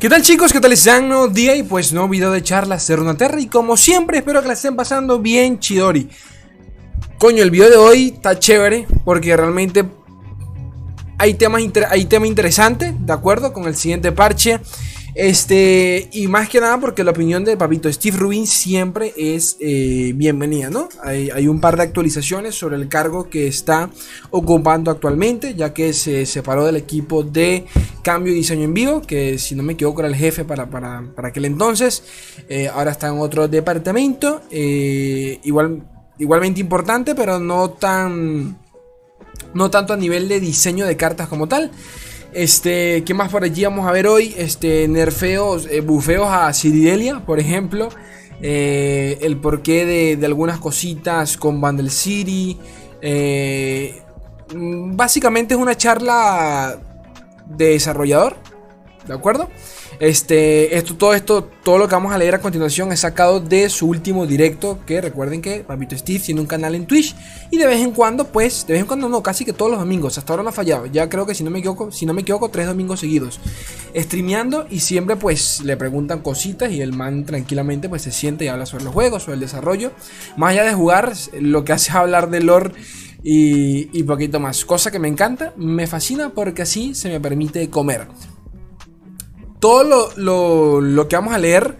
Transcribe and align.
¿Qué 0.00 0.08
tal 0.08 0.22
chicos? 0.22 0.52
¿Qué 0.52 0.60
tal 0.60 0.72
están? 0.72 1.08
Nuevo 1.08 1.26
día 1.26 1.56
y 1.56 1.64
pues 1.64 1.92
nuevo 1.92 2.08
video 2.08 2.30
de 2.30 2.40
charlas 2.40 2.86
de 2.86 2.94
Runaterra 2.94 3.40
Y 3.40 3.48
como 3.48 3.76
siempre 3.76 4.18
espero 4.18 4.40
que 4.40 4.46
la 4.46 4.54
estén 4.54 4.76
pasando 4.76 5.18
bien 5.18 5.58
chidori 5.58 6.08
Coño, 7.18 7.42
el 7.42 7.50
video 7.50 7.68
de 7.68 7.76
hoy 7.78 8.12
está 8.14 8.38
chévere 8.38 8.86
Porque 9.04 9.36
realmente 9.36 9.84
hay 11.18 11.34
tema 11.34 11.60
interesante, 12.28 12.94
¿de 12.96 13.12
acuerdo? 13.12 13.52
Con 13.52 13.64
el 13.64 13.74
siguiente 13.74 14.12
parche 14.12 14.60
este, 15.18 16.08
y 16.12 16.28
más 16.28 16.48
que 16.48 16.60
nada 16.60 16.78
porque 16.78 17.02
la 17.02 17.10
opinión 17.10 17.44
de 17.44 17.56
papito 17.56 17.92
Steve 17.92 18.16
Rubin 18.16 18.46
siempre 18.46 19.12
es 19.16 19.56
eh, 19.58 20.12
bienvenida, 20.14 20.70
¿no? 20.70 20.88
Hay, 21.02 21.48
un 21.48 21.60
par 21.60 21.76
de 21.76 21.82
actualizaciones 21.82 22.54
sobre 22.54 22.76
el 22.76 22.88
cargo 22.88 23.28
que 23.28 23.48
está 23.48 23.90
ocupando 24.30 24.92
actualmente, 24.92 25.56
ya 25.56 25.74
que 25.74 25.92
se 25.92 26.24
separó 26.24 26.64
del 26.64 26.76
equipo 26.76 27.24
de 27.24 27.66
cambio 28.02 28.32
y 28.32 28.36
diseño 28.36 28.62
en 28.62 28.74
vivo, 28.74 29.02
que 29.02 29.38
si 29.38 29.56
no 29.56 29.64
me 29.64 29.72
equivoco 29.72 30.02
era 30.02 30.08
el 30.08 30.14
jefe 30.14 30.44
para, 30.44 30.70
para, 30.70 31.02
aquel 31.24 31.46
entonces. 31.46 32.04
Eh, 32.48 32.68
ahora 32.68 32.92
está 32.92 33.08
en 33.08 33.18
otro 33.18 33.48
departamento, 33.48 34.42
eh, 34.52 35.40
igual, 35.42 35.82
igualmente 36.20 36.60
importante, 36.60 37.16
pero 37.16 37.40
no 37.40 37.70
tan... 37.70 38.56
No 39.52 39.68
tanto 39.70 39.94
a 39.94 39.96
nivel 39.96 40.28
de 40.28 40.38
diseño 40.38 40.86
de 40.86 40.96
cartas 40.96 41.26
como 41.26 41.48
tal. 41.48 41.72
Este, 42.38 43.02
¿qué 43.02 43.14
más 43.14 43.32
por 43.32 43.42
allí 43.42 43.64
vamos 43.64 43.84
a 43.88 43.90
ver 43.90 44.06
hoy? 44.06 44.32
Este, 44.38 44.86
nerfeos, 44.86 45.66
eh, 45.68 45.80
bufeos 45.80 46.28
a 46.30 46.52
Ciridelia, 46.52 47.18
por 47.26 47.40
ejemplo. 47.40 47.88
Eh, 48.40 49.18
el 49.22 49.38
porqué 49.38 49.84
de, 50.16 50.24
algunas 50.24 50.60
cositas 50.60 51.36
con 51.36 51.60
Bundle 51.60 51.90
City. 51.90 52.56
Eh, 53.02 54.00
básicamente 54.54 55.54
es 55.54 55.60
una 55.60 55.76
charla 55.76 56.78
de 57.44 57.70
desarrollador. 57.70 58.36
¿De 59.08 59.14
acuerdo? 59.14 59.48
Este, 60.00 60.76
esto, 60.76 60.94
todo 60.96 61.12
esto, 61.12 61.50
todo 61.64 61.76
lo 61.76 61.88
que 61.88 61.94
vamos 61.94 62.12
a 62.12 62.18
leer 62.18 62.36
a 62.36 62.40
continuación 62.40 62.92
es 62.92 63.00
sacado 63.00 63.40
de 63.40 63.68
su 63.68 63.88
último 63.88 64.26
directo. 64.26 64.78
Que 64.86 65.00
recuerden 65.00 65.42
que 65.42 65.60
Papito 65.60 65.96
Steve 65.96 66.20
tiene 66.20 66.40
un 66.40 66.46
canal 66.46 66.74
en 66.74 66.86
Twitch. 66.86 67.16
Y 67.50 67.56
de 67.56 67.66
vez 67.66 67.80
en 67.80 67.90
cuando, 67.90 68.28
pues, 68.28 68.64
de 68.66 68.74
vez 68.74 68.82
en 68.82 68.86
cuando 68.86 69.08
no, 69.08 69.22
casi 69.22 69.44
que 69.44 69.52
todos 69.52 69.70
los 69.70 69.80
domingos. 69.80 70.16
Hasta 70.16 70.32
ahora 70.32 70.44
no 70.44 70.50
ha 70.50 70.52
fallado. 70.52 70.86
Ya 70.86 71.08
creo 71.08 71.26
que 71.26 71.34
si 71.34 71.42
no 71.42 71.50
me 71.50 71.58
equivoco, 71.58 71.90
si 71.90 72.06
no 72.06 72.14
me 72.14 72.22
equivoco, 72.22 72.48
tres 72.48 72.66
domingos 72.66 73.00
seguidos. 73.00 73.40
Streameando 73.94 74.66
y 74.70 74.80
siempre 74.80 75.16
pues 75.16 75.62
le 75.64 75.76
preguntan 75.76 76.20
cositas. 76.20 76.70
Y 76.70 76.80
el 76.80 76.92
man 76.92 77.24
tranquilamente 77.24 77.88
pues 77.88 78.02
se 78.02 78.12
siente 78.12 78.44
y 78.44 78.48
habla 78.48 78.66
sobre 78.66 78.84
los 78.84 78.94
juegos, 78.94 79.24
sobre 79.24 79.34
el 79.34 79.40
desarrollo. 79.40 79.92
Más 80.36 80.52
allá 80.52 80.64
de 80.64 80.74
jugar, 80.74 81.12
lo 81.40 81.64
que 81.64 81.72
hace 81.72 81.90
es 81.90 81.96
hablar 81.96 82.30
de 82.30 82.40
lore. 82.40 82.72
Y, 83.24 83.90
y 83.98 84.04
poquito 84.04 84.38
más. 84.38 84.64
Cosa 84.64 84.92
que 84.92 85.00
me 85.00 85.08
encanta, 85.08 85.52
me 85.56 85.88
fascina 85.88 86.30
porque 86.30 86.62
así 86.62 86.94
se 86.94 87.08
me 87.08 87.18
permite 87.18 87.68
comer 87.68 88.06
todo 89.58 90.12
lo, 90.16 91.08
que 91.08 91.16
vamos 91.16 91.34
a 91.34 91.38
leer 91.38 91.78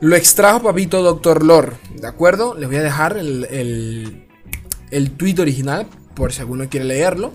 lo 0.00 0.16
extrajo 0.16 0.62
papito 0.62 1.02
Doctor 1.02 1.44
Lore, 1.44 1.72
¿de 1.94 2.06
acuerdo? 2.06 2.54
Les 2.54 2.68
voy 2.68 2.76
a 2.76 2.82
dejar 2.82 3.16
el, 3.16 3.44
el, 3.44 4.26
el 4.90 5.10
tweet 5.12 5.36
original 5.38 5.86
por 6.14 6.32
si 6.32 6.40
alguno 6.40 6.68
quiere 6.68 6.84
leerlo. 6.84 7.32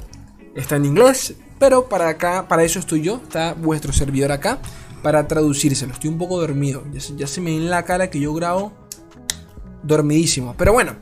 Está 0.55 0.75
en 0.75 0.85
inglés, 0.85 1.35
pero 1.57 1.89
para 1.89 2.09
acá, 2.09 2.47
para 2.47 2.63
eso 2.63 2.79
estoy 2.79 3.01
yo, 3.01 3.21
está 3.23 3.53
vuestro 3.53 3.91
servidor 3.91 4.31
acá 4.31 4.59
para 5.01 5.27
traducírselo. 5.27 5.93
Estoy 5.93 6.09
un 6.09 6.17
poco 6.17 6.39
dormido, 6.39 6.83
ya 6.91 6.99
se, 6.99 7.15
ya 7.15 7.27
se 7.27 7.41
me 7.41 7.51
ve 7.51 7.57
en 7.57 7.69
la 7.69 7.83
cara 7.83 8.09
que 8.09 8.19
yo 8.19 8.33
grabo 8.33 8.73
dormidísimo. 9.83 10.55
Pero 10.57 10.73
bueno, 10.73 10.95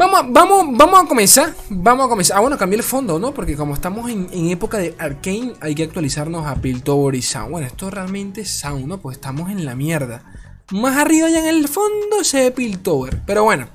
Vamos, 0.00 0.32
vamos, 0.32 0.78
vamos 0.78 1.04
a 1.04 1.06
comenzar. 1.06 1.54
Vamos 1.68 2.06
a 2.06 2.08
comenzar. 2.08 2.38
Ah, 2.38 2.40
bueno, 2.40 2.56
cambié 2.56 2.78
el 2.78 2.82
fondo, 2.82 3.18
¿no? 3.18 3.34
Porque 3.34 3.54
como 3.54 3.74
estamos 3.74 4.08
en, 4.08 4.30
época 4.48 4.78
de 4.78 4.94
Arcane, 4.98 5.52
hay 5.60 5.74
que 5.74 5.82
actualizarnos 5.82 6.46
a 6.46 6.54
Piltover 6.54 7.14
y 7.14 7.20
Sound. 7.20 7.50
Bueno, 7.50 7.66
esto 7.66 7.90
realmente 7.90 8.40
es 8.40 8.50
Sound, 8.50 8.86
¿no? 8.86 8.98
Pues 8.98 9.18
estamos 9.18 9.50
en 9.50 9.66
la 9.66 9.74
mierda. 9.74 10.24
Más 10.70 10.96
arriba 10.96 11.28
ya 11.28 11.40
en 11.40 11.54
el 11.54 11.68
fondo 11.68 12.24
se 12.24 12.44
ve 12.44 12.50
Piltover. 12.50 13.20
Pero 13.26 13.44
bueno, 13.44 13.68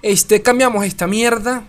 este, 0.00 0.40
cambiamos 0.40 0.86
esta 0.86 1.06
mierda. 1.06 1.64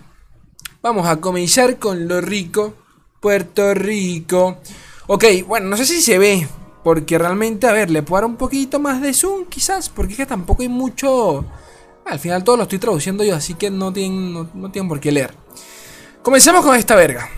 Vamos 0.81 1.05
a 1.05 1.17
comenzar 1.17 1.77
con 1.77 2.07
lo 2.07 2.21
rico. 2.21 2.75
Puerto 3.19 3.73
Rico. 3.73 4.59
Ok, 5.07 5.25
bueno, 5.45 5.67
no 5.67 5.75
sé 5.75 5.85
si 5.85 6.01
se 6.01 6.17
ve. 6.17 6.47
Porque 6.85 7.17
realmente, 7.17 7.67
a 7.67 7.73
ver, 7.73 7.89
le 7.89 8.01
puedo 8.01 8.21
dar 8.21 8.29
un 8.29 8.37
poquito 8.37 8.79
más 8.79 9.01
de 9.01 9.13
zoom, 9.13 9.43
quizás. 9.47 9.89
Porque 9.89 10.13
es 10.13 10.17
que 10.19 10.25
tampoco 10.25 10.61
hay 10.61 10.69
mucho 10.69 11.45
al 12.09 12.19
final 12.19 12.43
todo 12.43 12.57
lo 12.57 12.63
estoy 12.63 12.79
traduciendo 12.79 13.23
yo, 13.23 13.35
así 13.35 13.53
que 13.53 13.69
no 13.69 13.93
tienen, 13.93 14.33
no, 14.33 14.71
tienen 14.71 14.89
por 14.89 14.99
qué 14.99 15.11
leer. 15.11 15.33
Comencemos 16.21 16.65
con 16.65 16.75
esta 16.75 16.95
verga. 16.95 17.29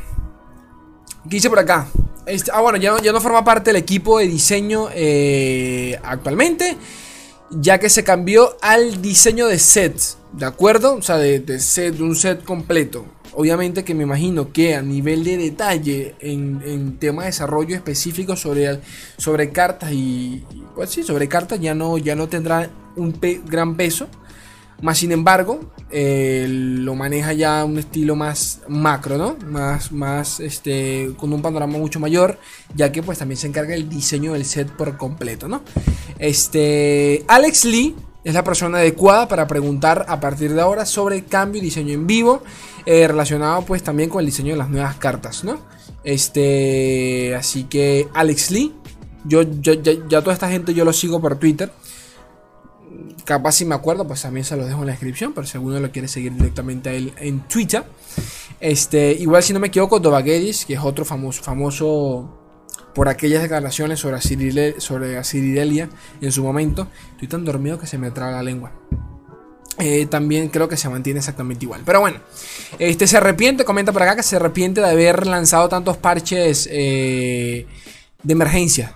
¿Qué 1.29 1.37
hice 1.37 1.49
por 1.49 1.59
acá? 1.59 1.87
Este, 2.25 2.51
ah, 2.53 2.61
bueno, 2.61 2.77
ya, 2.77 2.99
ya, 3.01 3.11
no 3.11 3.21
forma 3.21 3.43
parte 3.43 3.69
del 3.71 3.75
equipo 3.77 4.19
de 4.19 4.27
diseño 4.27 4.87
eh, 4.93 5.99
actualmente. 6.03 6.77
Ya 7.51 7.79
que 7.79 7.89
se 7.89 8.03
cambió 8.03 8.57
al 8.61 9.01
diseño 9.01 9.47
de 9.47 9.59
sets. 9.59 10.17
¿De 10.31 10.45
acuerdo? 10.45 10.95
O 10.95 11.01
sea, 11.01 11.17
de, 11.17 11.59
set, 11.59 11.99
un 11.99 12.15
set 12.15 12.43
completo. 12.43 13.05
Obviamente 13.33 13.83
que 13.83 13.93
me 13.93 14.03
imagino 14.03 14.51
que 14.51 14.75
a 14.75 14.81
nivel 14.81 15.23
de 15.23 15.37
detalle 15.37 16.15
en, 16.19 16.61
en 16.65 16.97
tema 16.97 17.23
de 17.23 17.27
desarrollo 17.27 17.75
específico 17.75 18.35
sobre, 18.35 18.79
sobre 19.17 19.51
cartas 19.51 19.91
y, 19.91 20.43
pues 20.75 20.89
sí, 20.89 21.03
sobre 21.03 21.27
cartas 21.27 21.59
ya 21.59 21.75
no, 21.75 21.97
ya 21.97 22.15
no 22.15 22.29
tendrá 22.29 22.69
un 22.95 23.17
gran 23.45 23.75
peso. 23.75 24.07
Más 24.81 24.97
sin 24.97 25.11
embargo, 25.11 25.59
eh, 25.91 26.47
lo 26.49 26.95
maneja 26.95 27.33
ya 27.33 27.63
un 27.65 27.77
estilo 27.77 28.15
más 28.15 28.61
macro, 28.67 29.17
¿no? 29.17 29.37
Más, 29.45 29.91
más, 29.91 30.39
este, 30.39 31.11
con 31.17 31.31
un 31.33 31.41
panorama 31.41 31.77
mucho 31.77 31.99
mayor, 31.99 32.39
ya 32.75 32.91
que 32.91 33.03
pues 33.03 33.19
también 33.19 33.37
se 33.37 33.47
encarga 33.47 33.75
el 33.75 33.87
diseño 33.87 34.33
del 34.33 34.45
set 34.45 34.71
por 34.71 34.97
completo, 34.97 35.47
¿no? 35.47 35.61
Este, 36.17 37.23
Alex 37.27 37.65
Lee 37.65 37.95
es 38.23 38.33
la 38.33 38.43
persona 38.43 38.79
adecuada 38.79 39.27
para 39.27 39.45
preguntar 39.47 40.05
a 40.07 40.19
partir 40.19 40.53
de 40.53 40.61
ahora 40.61 40.85
sobre 40.85 41.25
cambio 41.25 41.61
y 41.61 41.65
diseño 41.65 41.93
en 41.93 42.07
vivo, 42.07 42.41
eh, 42.85 43.07
relacionado 43.07 43.63
pues 43.63 43.83
también 43.83 44.09
con 44.09 44.21
el 44.21 44.25
diseño 44.25 44.53
de 44.53 44.57
las 44.57 44.69
nuevas 44.69 44.95
cartas, 44.95 45.43
¿no? 45.43 45.59
Este, 46.03 47.35
así 47.35 47.65
que 47.65 48.07
Alex 48.15 48.49
Lee, 48.49 48.73
yo, 49.25 49.43
yo 49.43 49.73
ya, 49.73 49.93
ya 50.09 50.21
toda 50.21 50.33
esta 50.33 50.49
gente 50.49 50.73
yo 50.73 50.85
lo 50.85 50.93
sigo 50.93 51.21
por 51.21 51.37
Twitter 51.37 51.71
capaz 53.25 53.53
si 53.53 53.65
me 53.65 53.75
acuerdo, 53.75 54.07
pues 54.07 54.21
también 54.21 54.43
se 54.43 54.55
los 54.55 54.67
dejo 54.67 54.79
en 54.81 54.87
la 54.87 54.91
descripción, 54.93 55.33
pero 55.33 55.45
si 55.47 55.57
alguno 55.57 55.79
lo 55.79 55.91
quiere 55.91 56.07
seguir 56.07 56.33
directamente 56.33 56.89
a 56.89 56.93
él 56.93 57.13
en 57.17 57.41
Twitter. 57.41 57.83
Este, 58.59 59.13
igual 59.13 59.41
si 59.43 59.53
no 59.53 59.59
me 59.59 59.67
equivoco, 59.67 59.99
Dovagedis, 59.99 60.65
que 60.65 60.73
es 60.73 60.79
otro 60.79 61.05
famoso, 61.05 61.41
famoso 61.43 62.37
por 62.93 63.07
aquellas 63.07 63.41
declaraciones 63.41 63.99
sobre 63.99 64.17
Asiridelia 64.17 64.79
sobre 64.79 65.19
en 66.21 66.31
su 66.31 66.43
momento. 66.43 66.87
Estoy 67.13 67.27
tan 67.27 67.45
dormido 67.45 67.79
que 67.79 67.87
se 67.87 67.97
me 67.97 68.11
traga 68.11 68.33
la 68.33 68.43
lengua. 68.43 68.71
Eh, 69.79 70.05
también 70.05 70.49
creo 70.49 70.69
que 70.69 70.77
se 70.77 70.89
mantiene 70.89 71.19
exactamente 71.19 71.65
igual. 71.65 71.81
Pero 71.85 72.01
bueno, 72.01 72.19
este 72.77 73.07
se 73.07 73.17
arrepiente, 73.17 73.65
comenta 73.65 73.91
por 73.91 74.03
acá 74.03 74.15
que 74.15 74.23
se 74.23 74.35
arrepiente 74.35 74.81
de 74.81 74.89
haber 74.89 75.25
lanzado 75.25 75.69
tantos 75.69 75.97
parches 75.97 76.69
eh, 76.71 77.65
de 78.21 78.33
emergencia. 78.33 78.95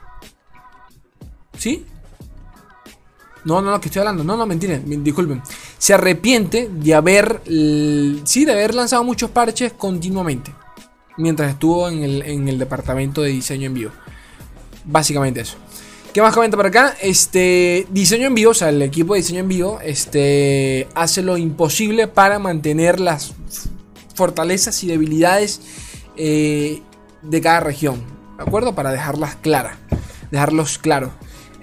¿Sí? 1.58 1.86
No, 3.46 3.62
no, 3.62 3.70
no, 3.70 3.80
que 3.80 3.90
estoy 3.90 4.00
hablando. 4.00 4.24
No, 4.24 4.36
no, 4.36 4.46
mentira, 4.48 4.80
disculpen. 4.84 5.42
Se 5.78 5.94
arrepiente 5.94 6.70
de 6.72 6.94
haber. 6.96 7.42
Sí, 7.46 8.44
de 8.44 8.52
haber 8.52 8.74
lanzado 8.74 9.04
muchos 9.04 9.30
parches 9.30 9.74
continuamente. 9.74 10.54
Mientras 11.18 11.52
estuvo 11.52 11.88
en 11.88 12.04
el, 12.04 12.60
departamento 12.60 13.22
de 13.22 13.30
diseño 13.30 13.68
en 13.68 13.74
vivo. 13.76 13.92
Básicamente 14.84 15.42
eso. 15.42 15.58
¿Qué 16.12 16.22
más 16.22 16.34
comenta 16.34 16.58
por 16.58 16.66
acá? 16.66 16.96
Este. 17.02 17.86
Diseño 17.92 18.28
en 18.28 18.34
vivo, 18.34 18.52
o 18.52 18.56
sea, 18.56 18.70
el 18.70 18.82
equipo 18.82 19.14
de 19.14 19.20
diseño 19.22 19.42
en 19.42 19.48
vivo. 19.48 19.80
Este. 19.84 20.88
Hace 20.96 21.22
lo 21.22 21.38
imposible 21.38 22.08
para 22.08 22.40
mantener 22.40 23.00
las 23.00 23.36
fortalezas 24.16 24.84
y 24.84 24.88
debilidades 24.88 25.62
eh, 26.18 26.82
de 27.22 27.42
cada 27.42 27.60
región. 27.60 28.02
¿De 28.38 28.44
acuerdo? 28.44 28.74
Para 28.74 28.92
dejarlas 28.92 29.36
claras. 29.36 29.78
Dejarlos 30.32 30.80
claros. 30.80 31.12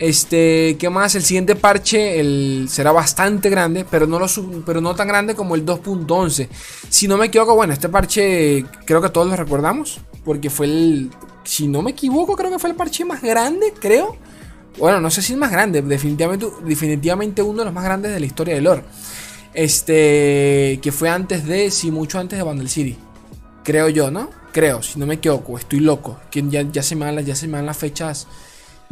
Este, 0.03 0.77
¿qué 0.81 0.91
más? 0.91 1.15
El 1.15 1.23
siguiente 1.23 1.55
parche 1.55 2.19
el, 2.19 2.67
será 2.69 2.91
bastante 2.91 3.49
grande, 3.49 3.87
pero 3.89 4.09
no, 4.09 4.19
lo, 4.19 4.27
pero 4.67 4.81
no 4.81 4.97
tan 4.97 5.07
grande 5.07 5.37
como 5.37 5.55
el 5.55 5.65
2.11. 5.65 6.49
Si 6.89 7.07
no 7.07 7.17
me 7.17 7.27
equivoco, 7.27 7.55
bueno, 7.55 7.73
este 7.73 7.89
parche 7.89 8.65
creo 8.85 9.01
que 9.01 9.11
todos 9.11 9.29
lo 9.29 9.37
recordamos, 9.37 10.01
porque 10.25 10.51
fue 10.51 10.67
el, 10.67 11.11
si 11.45 11.69
no 11.69 11.83
me 11.83 11.93
equivoco, 11.93 12.35
creo 12.35 12.51
que 12.51 12.59
fue 12.59 12.71
el 12.71 12.75
parche 12.75 13.05
más 13.05 13.23
grande, 13.23 13.73
creo. 13.79 14.17
Bueno, 14.77 15.01
no 15.01 15.09
sé 15.09 15.23
si 15.23 15.35
es 15.35 15.39
más 15.39 15.53
grande, 15.53 15.83
definitivamente, 15.83 16.49
definitivamente 16.65 17.41
uno 17.41 17.61
de 17.61 17.67
los 17.67 17.75
más 17.75 17.85
grandes 17.85 18.13
de 18.13 18.19
la 18.19 18.27
historia 18.27 18.57
de 18.57 18.61
lore. 18.61 18.83
Este, 19.55 20.81
que 20.83 20.91
fue 20.91 21.11
antes 21.11 21.47
de, 21.47 21.71
sí, 21.71 21.93
mucho 21.93 22.19
antes 22.19 22.41
de 22.41 22.43
Bundle 22.43 22.69
City. 22.69 22.99
Creo 23.63 23.89
yo, 23.89 24.11
¿no? 24.11 24.31
Creo, 24.53 24.83
si 24.83 24.99
no 24.99 25.07
me 25.07 25.15
equivoco, 25.15 25.57
estoy 25.57 25.79
loco. 25.79 26.19
Ya, 26.33 26.63
ya, 26.63 26.83
se 26.83 26.97
me 26.97 27.25
ya 27.25 27.37
se 27.37 27.47
me 27.47 27.59
dan 27.59 27.67
las 27.67 27.77
fechas 27.77 28.27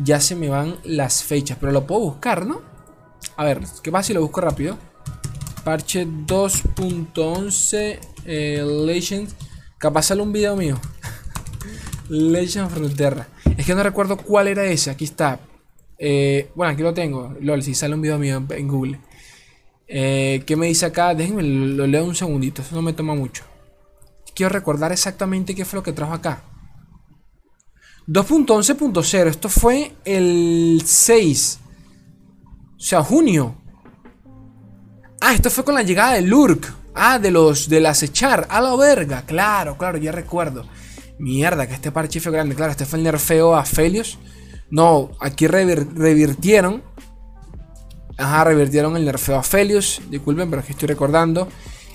ya 0.02 0.20
se 0.20 0.37
me 0.37 0.49
van 0.49 0.76
las 0.85 1.23
fechas. 1.23 1.58
Pero 1.61 1.73
lo 1.73 1.87
puedo 1.87 2.00
buscar, 2.02 2.47
¿no? 2.47 2.62
A 3.37 3.44
ver, 3.44 3.61
¿qué 3.82 3.93
pasa 3.93 4.08
si 4.08 4.14
lo 4.14 4.23
busco 4.23 4.41
rápido? 4.41 4.79
Parche 5.64 6.06
2.11 6.06 7.99
eh, 8.25 8.64
Legends. 8.87 9.35
Capaz 9.79 10.05
sale 10.05 10.23
un 10.23 10.32
video 10.32 10.56
mío. 10.56 10.79
Legend 12.08 12.67
of 12.67 12.75
Frontera. 12.75 13.29
Es 13.56 13.67
que 13.67 13.75
no 13.75 13.82
recuerdo 13.82 14.17
cuál 14.17 14.49
era 14.49 14.64
ese. 14.64 14.91
Aquí 14.91 15.05
está. 15.05 15.41
Eh, 15.99 16.50
bueno, 16.55 16.73
aquí 16.73 16.82
lo 16.82 16.94
tengo. 16.94 17.35
LOL, 17.41 17.62
si 17.62 17.75
sale 17.75 17.94
un 17.94 18.03
video 18.03 18.19
mío 18.19 18.43
en 18.50 18.69
Google. 18.69 19.00
Eh, 19.87 20.43
¿Qué 20.46 20.56
me 20.56 20.67
dice 20.67 20.87
acá? 20.87 21.14
Déjenme, 21.14 21.43
lo, 21.43 21.87
leo 21.87 22.05
un 22.05 22.14
segundito. 22.14 22.62
Eso 22.62 22.75
no 22.75 22.82
me 22.82 22.93
toma 22.93 23.14
mucho. 23.14 23.44
Quiero 24.35 24.50
recordar 24.50 24.93
exactamente 24.93 25.55
qué 25.55 25.64
fue 25.64 25.79
lo 25.79 25.82
que 25.82 25.93
trajo 25.93 26.14
acá. 26.14 26.43
2.11.0. 28.11 29.27
Esto 29.29 29.49
fue 29.49 29.93
el 30.05 30.83
6. 30.85 31.61
O 32.77 32.81
sea, 32.81 33.05
junio. 33.05 33.55
Ah, 35.21 35.33
esto 35.33 35.49
fue 35.49 35.65
con 35.65 35.77
la 35.77 35.83
llegada 35.83 36.15
de 36.15 36.23
Lurk. 36.23 36.75
Ah, 36.95 37.21
de 37.21 37.31
los 37.31 37.69
del 37.69 37.87
acechar. 37.87 38.49
A 38.51 38.61
la 38.61 38.75
verga. 38.75 39.23
Claro, 39.23 39.79
claro, 39.79 39.97
ya 39.99 40.11
recuerdo. 40.11 40.67
Mierda, 41.21 41.69
que 41.69 41.75
este 41.75 41.93
parche 41.93 42.19
fue 42.19 42.33
grande. 42.33 42.57
Claro, 42.57 42.73
este 42.73 42.85
fue 42.85 42.99
el 42.99 43.05
nerfeo 43.05 43.55
a 43.55 43.65
Felios. 43.65 44.19
No, 44.71 45.13
aquí 45.21 45.47
revirtieron. 45.47 46.83
Ajá, 48.19 48.45
revirtieron 48.45 48.97
el 48.97 49.05
nerfeo 49.05 49.37
a 49.37 49.45
Felios. 49.45 50.03
Disculpen, 50.11 50.51
pero 50.51 50.65
que 50.65 50.73
estoy 50.73 50.89
recordando. 50.89 51.47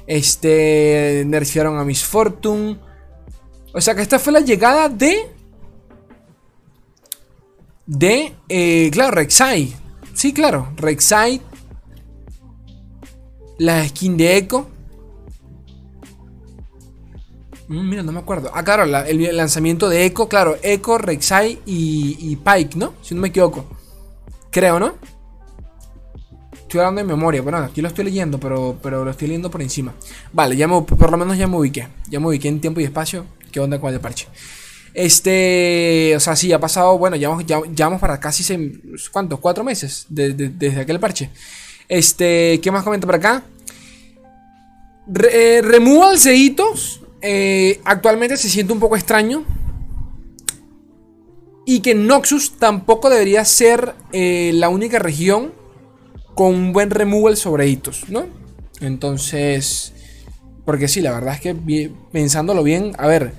Este. 0.08 1.24
Nerfearon 1.26 1.78
a 1.78 1.84
Miss 1.84 2.06
Fortune. 2.06 2.80
O 3.74 3.82
sea 3.82 3.96
que 3.96 4.02
esta 4.02 4.18
fue 4.18 4.32
la 4.32 4.40
llegada 4.40 4.88
de. 4.88 5.35
De. 7.86 8.34
Eh, 8.50 8.90
claro, 8.92 9.12
Rek'Sai. 9.12 9.74
Sí, 10.14 10.34
claro. 10.34 10.70
Rek'Sai. 10.78 11.42
La 13.58 13.88
skin 13.88 14.18
de 14.18 14.38
Echo. 14.38 14.68
Mm, 17.68 17.90
mira, 17.90 18.04
no 18.04 18.12
me 18.12 18.20
acuerdo. 18.20 18.52
Ah, 18.54 18.64
claro, 18.64 18.84
el, 18.84 19.38
lanzamiento 19.38 19.90
de 19.90 20.06
Echo, 20.06 20.28
claro, 20.28 20.58
Echo, 20.62 20.98
Rek'Sai 20.98 21.60
y, 21.66 22.36
Pike, 22.36 22.78
¿no? 22.78 22.94
Si 23.02 23.16
no 23.16 23.22
me 23.22 23.30
equivoco. 23.30 23.66
Creo, 24.52 24.80
¿no? 24.80 24.94
Estoy 26.54 26.80
hablando 26.80 27.02
de 27.02 27.08
memoria. 27.08 27.42
Bueno, 27.42 27.60
aquí 27.60 27.82
lo 27.82 27.88
estoy 27.88 28.06
leyendo, 28.06 28.40
pero, 28.40 28.78
pero 28.82 29.06
lo 29.06 29.12
estoy 29.12 29.28
leyendo 29.28 29.50
por 29.50 29.62
encima. 29.62 29.94
Vale, 30.34 30.56
ya 30.56 30.68
por 30.68 31.12
lo 31.12 31.18
menos 31.18 31.38
ya 31.38 31.48
me 31.48 31.58
ubiqué. 31.58 31.88
Ya 32.10 32.20
me 32.20 32.28
ubiqué 32.28 32.48
en 32.48 32.60
tiempo 32.60 32.82
y 32.82 32.84
espacio. 32.84 33.26
¿Qué 33.52 33.60
onda 33.60 33.80
con 33.80 33.94
el 33.94 34.00
parche? 34.00 34.28
Este, 34.96 36.14
o 36.16 36.20
sea, 36.22 36.38
sí, 36.38 36.54
ha 36.54 36.60
pasado, 36.60 36.98
bueno, 36.98 37.18
ya 37.18 37.28
vamos, 37.28 37.46
ya, 37.46 38.00
para 38.00 38.20
casi, 38.20 38.80
¿cuántos? 39.12 39.40
Cuatro 39.42 39.64
meses 39.66 40.06
desde 40.10 40.80
aquel 40.80 41.02
parche. 41.02 41.30
Este, 41.90 42.60
¿qué 42.62 42.72
más 42.72 42.84
comenta 42.84 43.06
por 43.06 43.16
acá? 43.16 43.44
Re, 45.08 45.58
eh, 45.58 45.62
removal 45.62 46.18
de 46.20 46.36
hitos 46.36 47.02
eh, 47.22 47.82
actualmente 47.86 48.38
se 48.38 48.50
siente 48.50 48.72
un 48.72 48.80
poco 48.80 48.96
extraño. 48.96 49.44
Y 51.66 51.82
que 51.82 51.96
Noxus 51.96 52.58
tampoco 52.58 53.10
debería 53.10 53.44
ser 53.44 53.96
eh, 54.14 54.52
la 54.54 54.70
única 54.70 55.00
región 55.00 55.52
con 56.36 56.54
un 56.54 56.74
buen 56.74 56.92
removal 56.92 57.36
sobre 57.36 57.68
hitos, 57.68 58.08
¿no? 58.10 58.28
Entonces, 58.80 59.94
porque 60.64 60.88
sí, 60.88 61.02
la 61.02 61.12
verdad 61.12 61.34
es 61.34 61.42
que 61.42 61.92
pensándolo 62.12 62.62
bien, 62.62 62.94
a 63.00 63.08
ver, 63.08 63.34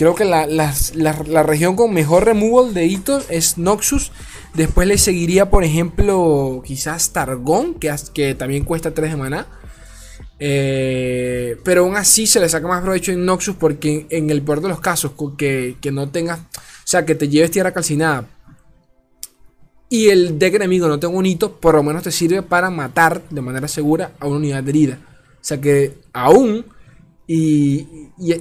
creo 0.00 0.14
que 0.14 0.24
la, 0.24 1.42
región 1.42 1.76
con 1.76 1.92
mejor 1.92 2.24
removal 2.24 2.72
de 2.72 2.86
hitos 2.86 3.26
es 3.28 3.58
Noxus. 3.58 4.12
Después 4.54 4.88
le 4.88 4.96
seguiría, 4.96 5.50
por 5.50 5.62
ejemplo, 5.62 6.62
quizás 6.64 7.10
Targón, 7.12 7.74
que, 7.74 7.94
que 8.14 8.34
también 8.34 8.64
cuesta 8.64 8.94
3 8.94 9.10
de 9.10 9.16
maná. 9.18 9.46
Eh, 10.38 11.58
pero 11.64 11.82
aún 11.82 11.96
así 11.96 12.26
se 12.26 12.40
le 12.40 12.48
saca 12.48 12.66
más 12.66 12.82
provecho 12.82 13.12
en 13.12 13.26
Noxus 13.26 13.56
porque 13.56 14.06
en, 14.08 14.30
el 14.30 14.40
peor 14.40 14.62
de 14.62 14.70
los 14.70 14.80
casos, 14.80 15.12
que, 15.36 15.76
que 15.82 15.92
no 15.92 16.08
tengas, 16.08 16.38
o 16.38 16.86
sea, 16.86 17.04
que 17.04 17.14
te 17.14 17.28
lleves 17.28 17.50
tierra 17.50 17.72
calcinada 17.72 18.26
y 19.90 20.08
el 20.08 20.38
deck 20.38 20.54
enemigo 20.54 20.88
no 20.88 20.98
tenga 20.98 21.14
un 21.14 21.26
hito, 21.26 21.60
por 21.60 21.74
lo 21.74 21.82
menos 21.82 22.04
te 22.04 22.10
sirve 22.10 22.40
para 22.40 22.70
matar 22.70 23.20
de 23.28 23.42
manera 23.42 23.68
segura 23.68 24.12
a 24.18 24.26
una 24.26 24.38
unidad 24.38 24.66
herida. 24.66 24.98
O 25.34 25.44
sea 25.44 25.60
que 25.60 25.98
aún, 26.14 26.64
y, 27.32 27.86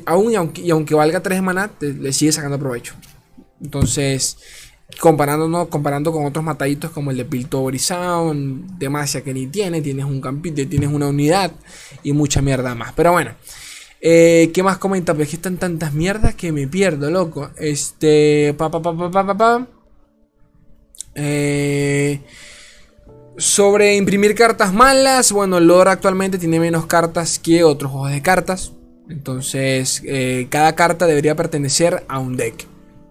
aún 0.08 0.32
y 0.32 0.72
aunque, 0.72 0.96
valga 0.96 1.22
3 1.22 1.44
maná, 1.44 1.70
le 1.80 2.12
sigue 2.12 2.32
sacando 2.32 2.58
provecho. 2.58 2.96
Entonces, 3.62 4.38
comparándonos, 5.00 5.68
comparando 5.68 6.12
con 6.12 6.26
otros 6.26 6.44
mataditos 6.44 6.90
como 6.90 7.12
el 7.12 7.18
de 7.18 7.26
Piltover 7.26 7.78
Sound, 7.78 8.80
Demacia 8.80 9.22
que 9.22 9.32
ni 9.32 9.46
tiene, 9.46 9.84
tienes 9.84 10.06
un 10.06 10.20
campito, 10.20 10.68
tienes 10.68 10.90
una 10.90 11.08
unidad 11.08 11.52
y 12.02 12.14
mucha 12.14 12.42
mierda 12.42 12.74
más. 12.74 12.94
Pero 12.94 13.12
bueno, 13.12 13.36
eh, 14.02 14.50
¿qué 14.56 14.64
más 14.64 14.80
comenta? 14.80 15.14
Pues 15.14 15.30
que 15.30 15.36
están 15.36 15.58
tantas 15.58 15.94
mierdas 15.94 16.34
que 16.34 16.52
me 16.52 16.68
pierdo, 16.68 17.12
loco. 17.12 17.52
Este, 17.58 18.56
pa 18.58 18.72
pa 18.72 18.82
pa 18.82 19.12
pa 19.12 19.12
pa 19.12 19.38
pa. 19.38 19.68
Eh, 21.14 22.22
sobre 23.38 23.98
imprimir 23.98 24.34
cartas 24.34 24.74
malas, 24.74 25.32
bueno, 25.32 25.60
lore 25.60 25.92
actualmente 25.92 26.40
tiene 26.40 26.60
menos 26.60 26.88
cartas 26.88 27.38
que 27.38 27.64
otros 27.64 27.92
juegos 27.92 28.10
de 28.10 28.24
cartas. 28.24 28.74
Entonces, 29.10 30.04
eh, 30.06 30.48
cada 30.50 30.76
carta 30.76 31.08
debería 31.08 31.36
pertenecer 31.36 32.06
a 32.08 32.20
un 32.20 32.38
deck. 32.38 32.68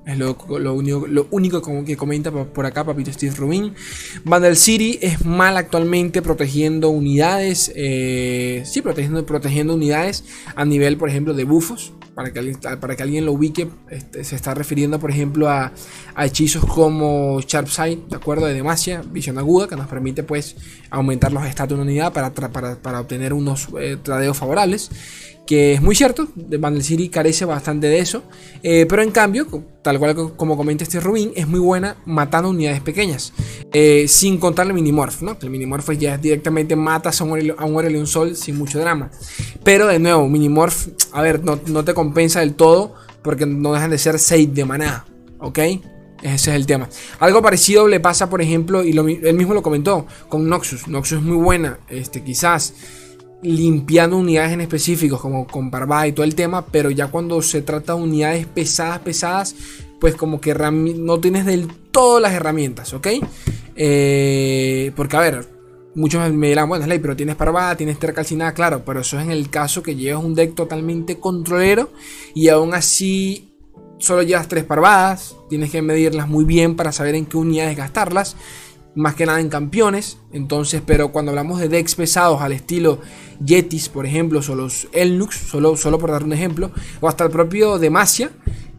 Es 0.08 0.16
lo, 0.16 0.38
único, 0.72 1.06
lo 1.06 1.26
único 1.30 1.60
que 1.84 1.94
comenta 1.98 2.30
por 2.32 2.64
acá 2.64 2.82
Papito 2.82 3.12
Steve 3.12 3.34
Rubin. 3.36 3.74
Vandal 4.24 4.56
City 4.56 4.98
es 5.02 5.26
mal 5.26 5.58
actualmente 5.58 6.22
protegiendo 6.22 6.88
unidades. 6.88 7.70
Eh, 7.76 8.62
sí, 8.64 8.80
protegiendo, 8.80 9.26
protegiendo 9.26 9.74
unidades 9.74 10.24
a 10.56 10.64
nivel, 10.64 10.96
por 10.96 11.10
ejemplo, 11.10 11.34
de 11.34 11.44
bufos. 11.44 11.92
Para 12.14 12.32
que, 12.32 12.38
alguien, 12.38 12.58
para 12.80 12.96
que 12.96 13.02
alguien 13.02 13.26
lo 13.26 13.32
ubique, 13.32 13.68
este, 13.90 14.24
se 14.24 14.34
está 14.34 14.52
refiriendo, 14.54 14.98
por 14.98 15.10
ejemplo, 15.10 15.48
a, 15.50 15.72
hechizos 16.24 16.64
como 16.64 17.40
Sharp 17.42 17.68
Sight, 17.68 18.08
¿de 18.08 18.16
acuerdo? 18.16 18.46
De 18.46 18.54
Demacia, 18.54 19.02
visión 19.02 19.38
aguda, 19.38 19.68
que 19.68 19.76
nos 19.76 19.86
permite 19.86 20.24
pues 20.24 20.56
aumentar 20.90 21.32
los 21.32 21.46
estatus 21.46 21.76
de 21.76 21.82
una 21.82 21.82
unidad 21.84 22.12
para, 22.12 22.32
para, 22.32 23.00
obtener 23.00 23.32
unos 23.34 23.68
eh, 23.78 23.98
tradeos 24.02 24.36
favorables 24.36 24.90
que 25.48 25.72
es 25.72 25.80
muy 25.80 25.94
cierto, 25.94 26.28
Vandal 26.34 26.82
City 26.82 27.08
carece 27.08 27.46
bastante 27.46 27.86
de 27.86 28.00
eso, 28.00 28.22
eh, 28.62 28.84
pero 28.86 29.00
en 29.00 29.10
cambio, 29.10 29.46
tal 29.80 29.98
cual 29.98 30.34
como 30.36 30.58
comenta 30.58 30.84
este 30.84 31.00
Rubin, 31.00 31.32
es 31.34 31.48
muy 31.48 31.58
buena 31.58 31.96
matando 32.04 32.50
unidades 32.50 32.82
pequeñas, 32.82 33.32
eh, 33.72 34.04
sin 34.08 34.36
contar 34.36 34.66
el 34.66 34.74
Minimorph, 34.74 35.22
¿no? 35.22 35.38
el 35.40 35.48
Minimorph 35.48 35.88
ya 35.92 36.18
directamente 36.18 36.76
mata 36.76 37.12
a 37.18 37.24
un, 37.24 37.54
a 37.56 37.64
un 37.64 38.06
Sol 38.06 38.36
sin 38.36 38.58
mucho 38.58 38.78
drama. 38.78 39.10
Pero 39.64 39.86
de 39.86 39.98
nuevo, 39.98 40.28
Minimorph, 40.28 40.88
a 41.12 41.22
ver, 41.22 41.42
no, 41.42 41.56
te 41.56 41.94
compensa 41.94 42.40
del 42.40 42.52
todo 42.52 42.92
porque 43.22 43.46
no 43.46 43.72
dejan 43.72 43.88
de 43.88 43.96
ser 43.96 44.18
6 44.18 44.52
de 44.52 44.66
maná, 44.66 45.06
¿ok? 45.38 45.58
Ese 46.20 46.34
es 46.34 46.48
el 46.48 46.66
tema. 46.66 46.90
Algo 47.20 47.40
parecido 47.40 47.88
le 47.88 48.00
pasa, 48.00 48.28
por 48.28 48.42
ejemplo, 48.42 48.84
y 48.84 48.90
él 48.90 49.34
mismo 49.34 49.54
lo 49.54 49.62
comentó, 49.62 50.06
con 50.28 50.46
Noxus. 50.46 50.88
Noxus 50.88 51.20
es 51.20 51.24
muy 51.24 51.38
buena, 51.38 51.78
este, 51.88 52.22
quizás 52.22 52.74
limpiando 53.42 54.16
unidades 54.16 54.52
en 54.52 54.60
específicos, 54.60 55.20
como 55.20 55.46
con 55.46 55.70
Barbada 55.70 56.06
y 56.06 56.12
todo 56.12 56.24
el 56.24 56.34
tema, 56.34 56.66
pero 56.66 56.90
ya 56.90 57.08
cuando 57.08 57.40
se 57.42 57.62
trata 57.62 57.94
de 57.94 58.02
unidades 58.02 58.46
pesadas, 58.46 58.98
pesadas, 59.00 59.54
pues 60.00 60.14
como 60.14 60.40
que 60.40 60.54
no 60.54 61.20
tienes 61.20 61.44
del 61.46 61.68
todo 61.90 62.20
las 62.20 62.32
herramientas, 62.32 62.92
¿ok? 62.94 63.08
Eh, 63.76 64.92
porque 64.96 65.16
a 65.16 65.20
ver, 65.20 65.48
muchos 65.94 66.32
me 66.32 66.48
dirán, 66.48 66.68
bueno, 66.68 66.84
Slay, 66.84 66.98
pero 66.98 67.16
tienes 67.16 67.36
Barbada, 67.36 67.76
tienes 67.76 67.98
Tercalcinada, 67.98 68.54
claro, 68.54 68.82
pero 68.84 69.00
eso 69.00 69.18
es 69.18 69.24
en 69.24 69.30
el 69.30 69.50
caso 69.50 69.82
que 69.82 69.94
llevas 69.94 70.24
un 70.24 70.34
deck 70.34 70.54
totalmente 70.54 71.18
controlero 71.18 71.90
y 72.34 72.48
aún 72.48 72.74
así 72.74 73.48
solo 73.98 74.22
llevas 74.22 74.48
tres 74.48 74.64
parvadas, 74.64 75.36
tienes 75.48 75.70
que 75.70 75.82
medirlas 75.82 76.28
muy 76.28 76.44
bien 76.44 76.76
para 76.76 76.92
saber 76.92 77.14
en 77.14 77.26
qué 77.26 77.36
unidades 77.36 77.76
gastarlas 77.76 78.36
más 78.94 79.14
que 79.14 79.26
nada 79.26 79.40
en 79.40 79.48
campeones. 79.48 80.18
Entonces, 80.32 80.82
pero 80.84 81.12
cuando 81.12 81.30
hablamos 81.30 81.60
de 81.60 81.68
decks 81.68 81.94
pesados 81.94 82.40
al 82.40 82.52
estilo 82.52 83.00
Yetis, 83.44 83.88
por 83.88 84.06
ejemplo, 84.06 84.40
o 84.46 84.54
los 84.54 84.88
Elnux, 84.92 85.36
solo, 85.36 85.76
solo 85.76 85.98
por 85.98 86.10
dar 86.10 86.24
un 86.24 86.32
ejemplo, 86.32 86.70
o 87.00 87.08
hasta 87.08 87.24
el 87.24 87.30
propio 87.30 87.78
Demacia, 87.78 88.30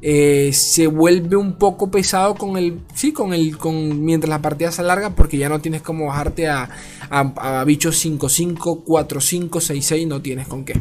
eh, 0.02 0.52
se 0.54 0.88
vuelve 0.88 1.36
un 1.36 1.58
poco 1.58 1.92
pesado 1.92 2.36
con 2.36 2.58
el. 2.58 2.80
Sí, 2.94 3.12
con 3.12 3.34
el. 3.34 3.58
Con, 3.58 4.04
mientras 4.04 4.30
la 4.30 4.42
partida 4.42 4.72
se 4.72 4.82
alarga, 4.82 5.16
porque 5.16 5.38
ya 5.38 5.50
no 5.50 5.60
tienes 5.60 5.82
como 5.82 6.08
bajarte 6.08 6.48
a, 6.48 6.70
a, 7.10 7.64
bichos 7.66 8.04
5-5, 8.06 8.86
4-5, 8.86 9.50
6-6, 9.50 10.08
no 10.08 10.22
tienes 10.22 10.48
con 10.48 10.64
qué. 10.64 10.80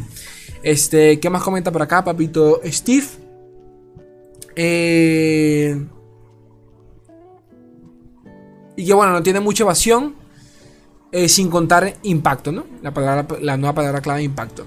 Este, 0.62 1.18
¿qué 1.20 1.30
más 1.30 1.42
comenta 1.42 1.73
por 1.73 1.82
acá, 1.82 2.04
papito 2.04 2.61
Steve? 2.64 3.06
Eh. 4.54 5.76
Y 8.78 8.87
que 8.87 8.94
bueno, 8.94 9.12
no 9.12 9.23
tiene 9.25 9.40
mucha 9.40 9.64
evasión. 9.64 10.14
Eh, 11.11 11.26
sin 11.30 11.49
contar 11.49 11.97
impacto, 12.02 12.52
¿no? 12.52 12.66
La, 12.82 12.92
palabra, 12.92 13.26
la 13.40 13.56
nueva 13.56 13.75
palabra 13.75 14.02
clave 14.02 14.23
impacto. 14.23 14.66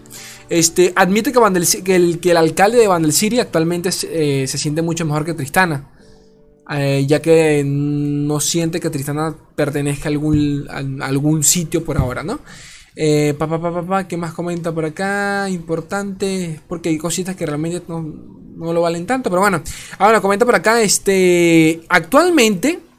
Este, 0.49 0.91
admite 0.95 1.31
que, 1.31 1.95
el, 1.95 2.19
que 2.19 2.31
el 2.31 2.37
alcalde 2.37 2.79
de 2.79 2.87
Vandal 2.87 3.13
City 3.13 3.39
actualmente 3.39 3.91
eh, 4.09 4.47
se 4.47 4.57
siente 4.57 4.81
mucho 4.81 5.05
mejor 5.05 5.23
que 5.23 5.35
Tristana. 5.35 5.91
Eh, 6.71 7.05
ya 7.07 7.21
que 7.21 7.63
no 7.63 8.39
siente 8.39 8.79
que 8.79 8.89
Tristana 8.89 9.35
pertenezca 9.55 10.09
a 10.09 10.11
algún, 10.11 10.67
algún 11.01 11.43
sitio 11.43 11.85
por 11.85 11.97
ahora, 11.97 12.23
¿no? 12.23 12.39
Eh, 12.95 13.35
pa, 13.37 13.47
pa, 13.47 13.61
pa, 13.61 13.85
pa, 13.85 14.07
¿Qué 14.07 14.17
más 14.17 14.33
comenta 14.33 14.73
por 14.73 14.83
acá? 14.83 15.47
Importante. 15.47 16.59
Porque 16.67 16.89
hay 16.89 16.97
cositas 16.97 17.35
que 17.35 17.45
realmente 17.45 17.83
no, 17.87 18.01
no 18.01 18.73
lo 18.73 18.81
valen 18.81 19.05
tanto. 19.05 19.29
Pero 19.29 19.41
bueno. 19.41 19.61
Ahora 19.99 20.21
comenta 20.21 20.43
por 20.43 20.55
acá. 20.55 20.81
Este. 20.81 21.81
Actualmente. 21.87 22.90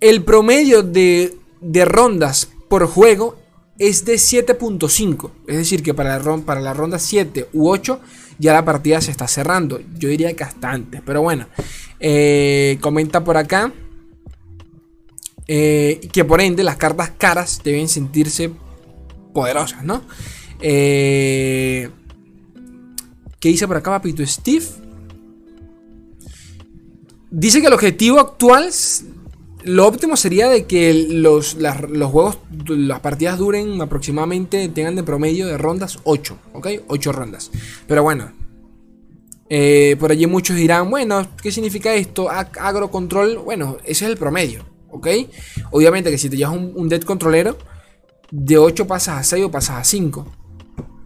El 0.00 0.24
promedio 0.24 0.82
de, 0.82 1.36
de 1.60 1.84
rondas 1.84 2.48
por 2.68 2.86
juego 2.86 3.36
es 3.80 4.04
de 4.04 4.14
7.5. 4.14 5.30
Es 5.46 5.56
decir, 5.56 5.82
que 5.82 5.94
para 5.94 6.18
la, 6.18 6.74
ronda 6.74 6.98
7 6.98 7.48
u 7.54 7.68
8 7.70 8.00
ya 8.38 8.52
la 8.52 8.64
partida 8.64 9.00
se 9.00 9.10
está 9.10 9.26
cerrando. 9.26 9.80
Yo 9.98 10.08
diría 10.08 10.36
que 10.36 10.44
hasta 10.44 10.70
antes. 10.70 11.00
Pero 11.04 11.22
bueno. 11.22 11.46
Eh, 11.98 12.78
comenta 12.80 13.24
por 13.24 13.36
acá. 13.36 13.72
Eh, 15.48 16.08
que 16.12 16.24
por 16.24 16.40
ende 16.40 16.62
las 16.62 16.76
cartas 16.76 17.10
caras 17.18 17.60
deben 17.64 17.88
sentirse 17.88 18.52
poderosas, 19.32 19.82
¿no? 19.82 20.02
Eh, 20.60 21.90
¿Qué 23.40 23.48
dice 23.48 23.66
por 23.66 23.78
acá, 23.78 23.90
papito 23.90 24.24
Steve? 24.24 24.66
Dice 27.30 27.60
que 27.60 27.66
el 27.68 27.72
objetivo 27.72 28.20
actual, 28.20 28.70
lo 29.64 29.86
óptimo 29.86 30.16
sería 30.16 30.48
de 30.48 30.66
que 30.66 30.92
los, 31.10 31.56
los 31.56 32.10
juegos, 32.10 32.38
las 32.66 33.00
partidas 33.00 33.38
duren 33.38 33.80
aproximadamente, 33.80 34.68
tengan 34.68 34.96
de 34.96 35.02
promedio 35.02 35.46
de 35.46 35.58
rondas 35.58 35.98
8, 36.04 36.38
¿ok? 36.54 36.68
8 36.88 37.12
rondas. 37.12 37.50
Pero 37.86 38.02
bueno, 38.02 38.32
eh, 39.48 39.96
por 39.98 40.12
allí 40.12 40.26
muchos 40.26 40.56
dirán, 40.56 40.90
bueno, 40.90 41.26
¿qué 41.42 41.50
significa 41.52 41.94
esto? 41.94 42.28
Agro 42.30 42.90
control, 42.90 43.38
bueno, 43.38 43.76
ese 43.84 44.04
es 44.04 44.10
el 44.10 44.16
promedio, 44.16 44.64
¿ok? 44.88 45.08
Obviamente 45.70 46.10
que 46.10 46.18
si 46.18 46.30
te 46.30 46.36
llevas 46.36 46.56
un, 46.56 46.72
un 46.74 46.88
dead 46.88 47.02
controlero, 47.02 47.58
de 48.30 48.58
8 48.58 48.86
pasas 48.86 49.18
a 49.18 49.22
6 49.22 49.44
o 49.44 49.50
pasas 49.50 49.76
a 49.78 49.84
5. 49.84 50.39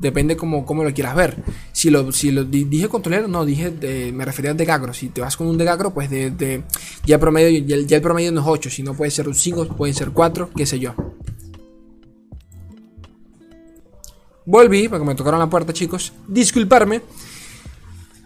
Depende 0.04 0.36
cómo, 0.36 0.66
cómo 0.66 0.84
lo 0.84 0.92
quieras 0.92 1.16
ver. 1.16 1.42
Si 1.72 1.88
lo, 1.88 2.12
si 2.12 2.30
lo 2.30 2.44
dije 2.44 2.90
controlero, 2.90 3.26
no, 3.26 3.46
dije 3.46 3.72
me 4.12 4.26
refería 4.26 4.50
a 4.50 4.54
Degagro. 4.54 4.92
Si 4.92 5.08
te 5.08 5.22
vas 5.22 5.34
con 5.34 5.46
un 5.46 5.56
Degagro, 5.56 5.94
pues 5.94 6.10
de, 6.10 6.62
ya, 7.06 7.14
el 7.14 7.20
promedio, 7.20 7.64
ya, 7.64 7.96
el 7.96 8.02
promedio 8.02 8.30
no 8.30 8.42
es 8.42 8.46
8, 8.46 8.68
sino 8.68 8.92
puede 8.92 9.10
ser 9.10 9.28
un 9.28 9.34
5, 9.34 9.68
pueden 9.68 9.94
ser 9.94 10.10
4, 10.10 10.50
qué 10.54 10.66
sé 10.66 10.78
yo. 10.78 10.94
Volví, 14.44 14.88
porque 14.88 15.06
me 15.06 15.14
tocaron 15.14 15.40
la 15.40 15.48
puerta, 15.48 15.72
chicos. 15.72 16.12
Disculparme. 16.28 17.00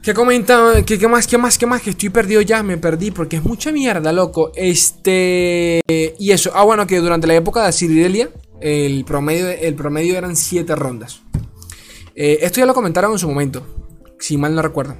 ¿Qué 0.02 0.14
comenta? 0.14 0.84
¿Qué, 0.84 0.98
¿Qué, 0.98 1.06
más? 1.06 1.28
¿Qué 1.28 1.38
más? 1.38 1.56
¿Qué 1.56 1.66
más? 1.66 1.80
Que 1.80 1.90
estoy 1.90 2.08
perdido 2.08 2.40
ya, 2.40 2.64
me 2.64 2.76
perdí 2.76 3.12
porque 3.12 3.36
es 3.36 3.44
mucha 3.44 3.70
mierda, 3.70 4.12
loco. 4.12 4.50
Este. 4.56 5.80
Y 6.18 6.32
eso. 6.32 6.50
Ah, 6.56 6.64
bueno, 6.64 6.88
que 6.88 6.98
durante 6.98 7.28
la 7.28 7.36
época 7.36 7.64
de 7.64 7.70
Ciridelia, 7.70 8.30
el 8.60 9.04
promedio, 9.04 9.48
el 9.48 9.76
promedio 9.76 10.18
eran 10.18 10.34
7 10.34 10.74
rondas. 10.74 11.22
Eh, 12.20 12.44
esto 12.44 12.58
ya 12.58 12.66
lo 12.66 12.74
comentaron 12.74 13.12
en 13.12 13.18
su 13.20 13.28
momento, 13.28 13.64
si 14.18 14.36
mal 14.36 14.52
no 14.52 14.60
recuerdo. 14.60 14.96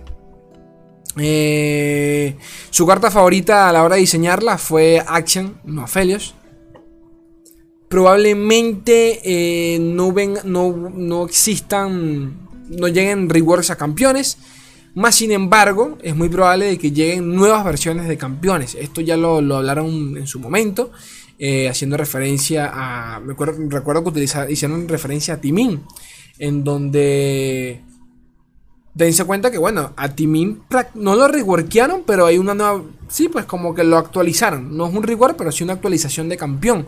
Eh, 1.19 2.37
su 2.71 2.87
carta 2.87 3.11
favorita 3.11 3.69
a 3.69 3.73
la 3.73 3.83
hora 3.83 3.97
de 3.97 4.03
diseñarla 4.03 4.57
fue 4.57 5.03
Action, 5.05 5.61
no 5.65 5.83
Aphelios. 5.83 6.37
Probablemente 7.89 9.19
eh, 9.25 9.81
no, 9.81 10.13
ven, 10.13 10.35
no, 10.45 10.93
no 10.95 11.25
existan, 11.25 12.49
no 12.69 12.87
lleguen 12.87 13.29
reworks 13.29 13.71
a 13.71 13.77
campeones. 13.77 14.39
Más 14.95 15.17
sin 15.17 15.33
embargo, 15.33 15.99
es 16.01 16.15
muy 16.15 16.29
probable 16.29 16.67
de 16.67 16.79
que 16.79 16.93
lleguen 16.93 17.35
nuevas 17.35 17.65
versiones 17.65 18.07
de 18.07 18.17
campeones. 18.17 18.77
Esto 18.77 19.01
ya 19.01 19.17
lo, 19.17 19.41
lo 19.41 19.57
hablaron 19.57 20.17
en 20.17 20.29
su 20.29 20.39
momento. 20.39 20.93
Haciendo 21.69 21.97
referencia 21.97 22.71
a. 22.73 23.21
Me 23.21 23.33
acuerdo, 23.33 23.59
recuerdo 23.69 24.13
que 24.13 24.23
hicieron 24.23 24.89
referencia 24.89 25.35
a 25.35 25.41
Timin, 25.41 25.83
en 26.39 26.65
donde. 26.65 27.83
Dense 28.95 29.25
cuenta 29.25 29.53
que, 29.53 29.59
bueno, 29.59 29.93
a 29.97 30.09
Timin 30.09 30.63
no 30.95 31.15
lo 31.15 31.29
reworkearon, 31.29 32.03
pero 32.05 32.27
hay 32.27 32.39
una 32.39 32.55
nueva. 32.55 32.83
Sí, 33.09 33.29
pues 33.29 33.45
como 33.45 33.75
que 33.75 33.85
lo 33.85 33.97
actualizaron. 33.97 34.77
No 34.77 34.89
es 34.89 34.95
un 34.95 35.05
rework, 35.05 35.37
pero 35.37 35.53
sí 35.53 35.63
una 35.63 35.75
actualización 35.75 36.29
de 36.29 36.37
campeón. 36.37 36.87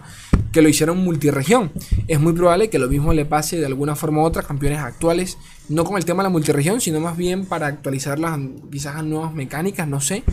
Que 0.53 0.61
lo 0.61 0.69
hicieron 0.69 0.99
multiregión. 0.99 1.71
Es 2.09 2.19
muy 2.19 2.33
probable 2.33 2.69
que 2.69 2.81
lo 2.81 2.89
mismo 2.89 3.13
le 3.13 3.25
pase 3.25 3.59
de 3.59 3.67
alguna 3.67 3.95
forma 3.95 4.23
u 4.23 4.25
otra 4.25 4.43
campeones 4.43 4.81
actuales. 4.81 5.39
No 5.69 5.85
con 5.85 5.97
el 5.97 6.05
tema 6.05 6.25
de 6.25 6.29
la 6.29 6.33
multiregión, 6.33 6.81
sino 6.81 6.99
más 6.99 7.17
bien 7.17 7.47
para 7.47 7.69
actualizarlas 7.69 8.41
quizás 8.73 8.97
a 8.97 9.03
nuevas 9.03 9.33
mecánicas, 9.33 9.87
no 9.87 10.01
sé. 10.01 10.25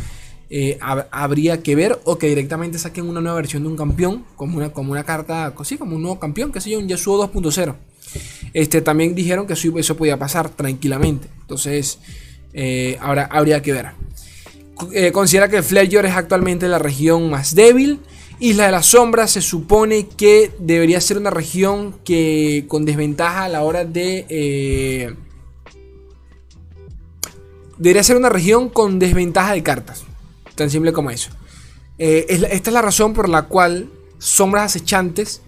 Eh, 0.50 0.80
habría 0.82 1.62
que 1.62 1.76
ver 1.76 2.00
o 2.06 2.18
que 2.18 2.28
directamente 2.28 2.80
saquen 2.80 3.08
una 3.08 3.20
nueva 3.20 3.36
versión 3.36 3.64
de 3.64 3.70
un 3.70 3.76
campeón 3.76 4.24
como 4.38 4.58
una, 4.58 4.72
como 4.72 4.94
una 4.94 5.04
carta, 5.04 5.54
sí, 5.64 5.78
como 5.78 5.98
un 5.98 6.02
nuevo 6.02 6.20
campeón, 6.20 6.52
que 6.52 6.62
sé 6.62 6.72
yo, 6.72 6.80
un 6.80 6.88
Yasuo 6.88 7.30
2.0. 7.30 7.76
Este, 8.54 8.82
también 8.82 9.16
dijeron 9.16 9.48
que 9.48 9.54
eso, 9.54 9.98
podía 9.98 10.18
pasar 10.18 10.50
tranquilamente. 10.50 11.28
Entonces, 11.42 12.00
eh, 12.54 12.98
ahora 13.02 13.30
habría 13.32 13.62
que 13.62 13.74
ver. 13.74 13.88
Eh, 14.94 15.12
considera 15.12 15.50
que 15.50 15.64
Fledger 15.64 16.06
es 16.06 16.14
actualmente 16.14 16.68
la 16.68 16.80
región 16.80 17.30
más 17.30 17.56
débil. 17.56 18.00
Isla 18.40 18.68
de 18.68 18.72
las 18.72 18.86
Sombras 18.88 19.32
se 19.32 19.42
supone 19.42 20.08
que 20.08 20.52
debería 20.60 21.02
ser 21.02 21.18
una 21.18 21.32
región 21.32 21.96
que 22.04 22.66
con 22.68 22.86
desventaja 22.86 23.46
a 23.46 23.50
la 23.50 23.64
hora 23.64 23.84
de... 23.84 25.16
debería 27.78 28.04
ser 28.04 28.18
una 28.18 28.30
región 28.30 28.70
con 28.70 29.00
desventaja 29.00 29.54
de 29.54 29.64
cartas. 29.64 30.04
Tan 30.54 30.70
simple 30.70 30.94
como 30.94 31.10
eso. 31.10 31.32
Eh, 32.00 32.26
esta 32.30 32.70
es 32.70 32.74
la 32.74 32.82
razón 32.82 33.14
por 33.14 33.28
la 33.28 33.44
cual 33.44 33.90
Sombras 34.20 34.76
Acechantes 34.76 35.42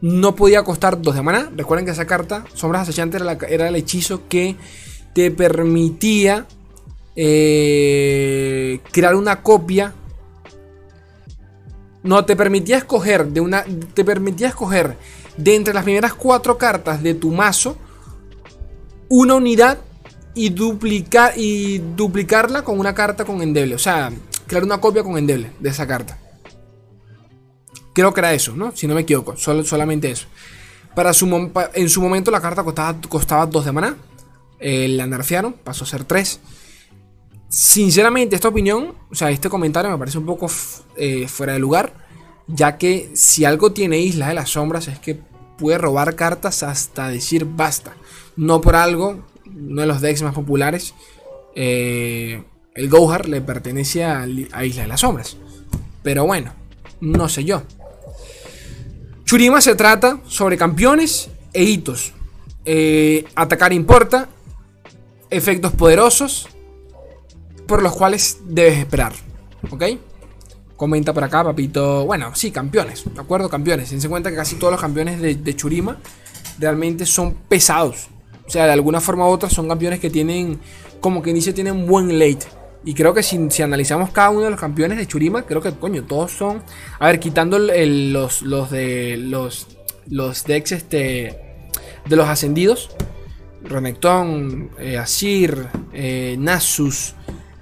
no 0.00 0.34
podía 0.34 0.62
costar 0.62 1.00
2 1.00 1.14
de 1.14 1.22
mana. 1.22 1.50
Recuerden 1.56 1.86
que 1.86 1.92
esa 1.92 2.06
carta, 2.06 2.44
Sombras 2.54 2.82
Acechantes, 2.82 3.22
era, 3.48 3.68
el 3.68 3.76
hechizo 3.76 4.28
que 4.28 4.56
te 5.14 5.30
permitía 5.30 6.46
eh, 7.14 8.80
crear 8.92 9.14
una 9.14 9.42
copia. 9.42 9.94
No, 12.02 12.24
te 12.24 12.36
permitía 12.36 12.76
escoger 12.76 13.26
de 13.26 13.40
una. 13.40 13.64
Te 13.94 14.04
permitía 14.04 14.48
escoger 14.48 14.96
de 15.36 15.54
entre 15.54 15.74
las 15.74 15.84
primeras 15.84 16.14
cuatro 16.14 16.56
cartas 16.56 17.02
de 17.02 17.14
tu 17.14 17.30
mazo 17.30 17.76
una 19.08 19.34
unidad 19.34 19.78
y, 20.34 20.50
duplicar, 20.50 21.32
y 21.36 21.78
duplicarla 21.78 22.62
con 22.62 22.78
una 22.78 22.94
carta 22.94 23.24
con 23.24 23.42
endeble. 23.42 23.74
O 23.74 23.78
sea, 23.78 24.12
crear 24.46 24.64
una 24.64 24.80
copia 24.80 25.02
con 25.02 25.16
endeble 25.16 25.52
de 25.60 25.70
esa 25.70 25.86
carta. 25.86 26.18
Creo 27.96 28.12
que 28.12 28.20
era 28.20 28.34
eso, 28.34 28.54
¿no? 28.54 28.76
Si 28.76 28.86
no 28.86 28.94
me 28.94 29.00
equivoco, 29.00 29.38
solo, 29.38 29.64
solamente 29.64 30.10
eso. 30.10 30.26
Para 30.94 31.14
su, 31.14 31.50
en 31.72 31.88
su 31.88 32.02
momento 32.02 32.30
la 32.30 32.42
carta 32.42 32.62
costaba, 32.62 33.00
costaba 33.08 33.46
2 33.46 33.64
de 33.64 33.72
maná. 33.72 33.96
Eh, 34.60 34.86
la 34.88 35.06
nerfearon, 35.06 35.54
pasó 35.54 35.84
a 35.84 35.86
ser 35.86 36.04
3. 36.04 36.40
Sinceramente, 37.48 38.36
esta 38.36 38.48
opinión, 38.48 38.94
o 39.10 39.14
sea, 39.14 39.30
este 39.30 39.48
comentario 39.48 39.90
me 39.90 39.96
parece 39.96 40.18
un 40.18 40.26
poco 40.26 40.46
eh, 40.98 41.26
fuera 41.26 41.54
de 41.54 41.58
lugar. 41.58 41.94
Ya 42.46 42.76
que 42.76 43.12
si 43.14 43.46
algo 43.46 43.72
tiene 43.72 43.98
Isla 43.98 44.28
de 44.28 44.34
las 44.34 44.50
Sombras 44.50 44.88
es 44.88 44.98
que 44.98 45.18
puede 45.56 45.78
robar 45.78 46.16
cartas 46.16 46.62
hasta 46.62 47.08
decir 47.08 47.46
basta. 47.46 47.96
No 48.36 48.60
por 48.60 48.76
algo, 48.76 49.24
uno 49.46 49.80
de 49.80 49.86
los 49.86 50.02
decks 50.02 50.20
más 50.20 50.34
populares. 50.34 50.92
Eh, 51.54 52.44
el 52.74 52.90
Gohar 52.90 53.26
le 53.26 53.40
pertenece 53.40 54.04
a, 54.04 54.26
Isla 54.26 54.82
de 54.82 54.88
las 54.88 55.00
Sombras. 55.00 55.38
Pero 56.02 56.26
bueno, 56.26 56.52
no 57.00 57.30
sé 57.30 57.42
yo. 57.44 57.62
Churima 59.26 59.60
se 59.60 59.74
trata 59.74 60.20
sobre 60.28 60.56
campeones 60.56 61.28
e 61.52 61.64
hitos. 61.64 62.12
Eh, 62.64 63.24
atacar 63.34 63.72
importa. 63.72 64.28
Efectos 65.30 65.72
poderosos. 65.72 66.48
Por 67.66 67.82
los 67.82 67.96
cuales 67.96 68.38
debes 68.44 68.78
esperar. 68.78 69.12
¿Ok? 69.68 69.82
Comenta 70.76 71.12
por 71.12 71.24
acá, 71.24 71.42
papito. 71.42 72.06
Bueno, 72.06 72.36
sí, 72.36 72.52
campeones. 72.52 73.02
¿De 73.12 73.20
acuerdo? 73.20 73.48
Campeones. 73.48 73.90
Tense 73.90 74.08
cuenta 74.08 74.30
que 74.30 74.36
casi 74.36 74.54
todos 74.54 74.70
los 74.70 74.80
campeones 74.80 75.20
de, 75.20 75.56
Churima 75.56 75.98
realmente 76.60 77.04
son 77.04 77.34
pesados. 77.48 78.06
O 78.46 78.50
sea, 78.50 78.66
de 78.66 78.72
alguna 78.72 79.00
forma 79.00 79.26
u 79.26 79.32
otra 79.32 79.50
son 79.50 79.66
campeones 79.66 79.98
que 79.98 80.08
tienen, 80.08 80.60
como 81.00 81.20
que 81.20 81.32
dice, 81.32 81.52
tienen 81.52 81.84
buen 81.84 82.16
late. 82.16 82.46
Y 82.86 82.94
creo 82.94 83.12
que 83.12 83.24
si, 83.24 83.62
analizamos 83.62 84.10
cada 84.10 84.30
uno 84.30 84.42
de 84.42 84.50
los 84.50 84.60
campeones 84.60 84.96
de 84.96 85.08
Churima, 85.08 85.42
creo 85.42 85.60
que, 85.60 85.72
coño, 85.72 86.04
todos 86.04 86.30
son. 86.30 86.62
A 87.00 87.08
ver, 87.08 87.18
quitando 87.18 87.58
los, 87.58 88.42
los 88.42 88.70
de. 88.70 89.16
Los, 89.16 89.66
los 90.08 90.44
decks 90.44 90.70
este, 90.70 91.36
de 92.08 92.16
los 92.16 92.28
ascendidos. 92.28 92.90
Renekton, 93.64 94.70
eh, 94.78 94.98
Asir, 94.98 95.66
eh, 95.92 96.36
Nasus, 96.38 97.14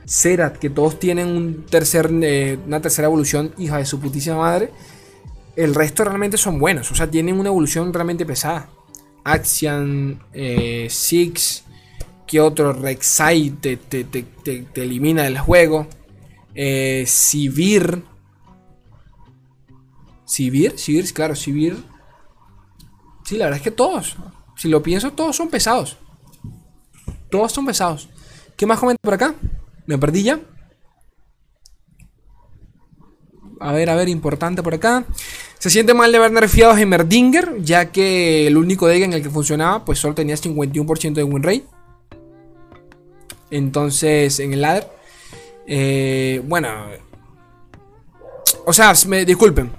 Serat, 0.04 0.58
que 0.58 0.68
todos 0.68 0.98
tienen 0.98 1.28
un 1.28 1.64
tercer, 1.64 2.10
eh, 2.22 2.58
una 2.66 2.82
tercera 2.82 3.06
evolución, 3.06 3.54
hija 3.56 3.78
de 3.78 3.86
su 3.86 3.98
putísima 4.00 4.36
madre. 4.36 4.68
El 5.56 5.74
resto 5.74 6.04
realmente 6.04 6.36
son 6.36 6.58
buenos, 6.58 6.92
o 6.92 6.94
sea, 6.94 7.10
tienen 7.10 7.38
una 7.40 7.48
evolución 7.48 7.94
realmente 7.94 8.26
pesada. 8.26 8.68
Axian, 9.24 10.20
Six, 10.90 11.64
que 12.26 12.40
otro 12.40 12.72
Rek'Sai 12.72 13.50
te, 13.50 13.76
te, 13.76 14.26
elimina 14.74 15.22
del 15.22 15.38
juego. 15.38 15.86
Eh. 16.54 17.04
Sivir, 17.06 18.02
Sivir, 20.24 21.12
claro, 21.12 21.34
Sivir. 21.34 21.76
Sí, 23.24 23.36
la 23.36 23.46
verdad 23.46 23.58
es 23.58 23.62
que 23.62 23.70
todos. 23.70 24.16
Si 24.56 24.68
lo 24.68 24.82
pienso, 24.82 25.12
todos 25.12 25.36
son 25.36 25.48
pesados. 25.48 25.96
Todos 27.30 27.52
son 27.52 27.66
pesados. 27.66 28.08
¿Qué 28.56 28.66
más 28.66 28.78
comenta 28.78 29.00
por 29.02 29.14
acá? 29.14 29.34
Me 29.86 29.98
perdí 29.98 30.22
ya. 30.22 30.40
A 33.60 33.72
ver, 33.72 33.90
a 33.90 33.94
ver, 33.94 34.08
importante 34.08 34.62
por 34.62 34.74
acá. 34.74 35.04
Se 35.58 35.70
siente 35.70 35.94
mal 35.94 36.12
de 36.12 36.18
haber 36.18 36.32
nerfeado 36.32 36.72
a 36.72 36.78
Heimerdinger, 36.78 37.62
ya 37.62 37.90
que 37.90 38.46
el 38.46 38.56
único 38.56 38.86
deck 38.86 39.02
en 39.02 39.12
el 39.14 39.22
que 39.22 39.30
funcionaba, 39.30 39.84
pues 39.84 39.98
solo 39.98 40.14
tenía 40.14 40.36
51% 40.36 41.14
de 41.14 41.24
win 41.24 41.42
rate. 41.42 41.64
Entonces, 43.54 44.40
en 44.40 44.52
el 44.52 44.62
ladder. 44.62 44.88
Eh, 45.66 46.42
bueno. 46.44 46.68
O 48.66 48.72
sea, 48.72 48.92
me 49.06 49.24
disculpen. 49.24 49.70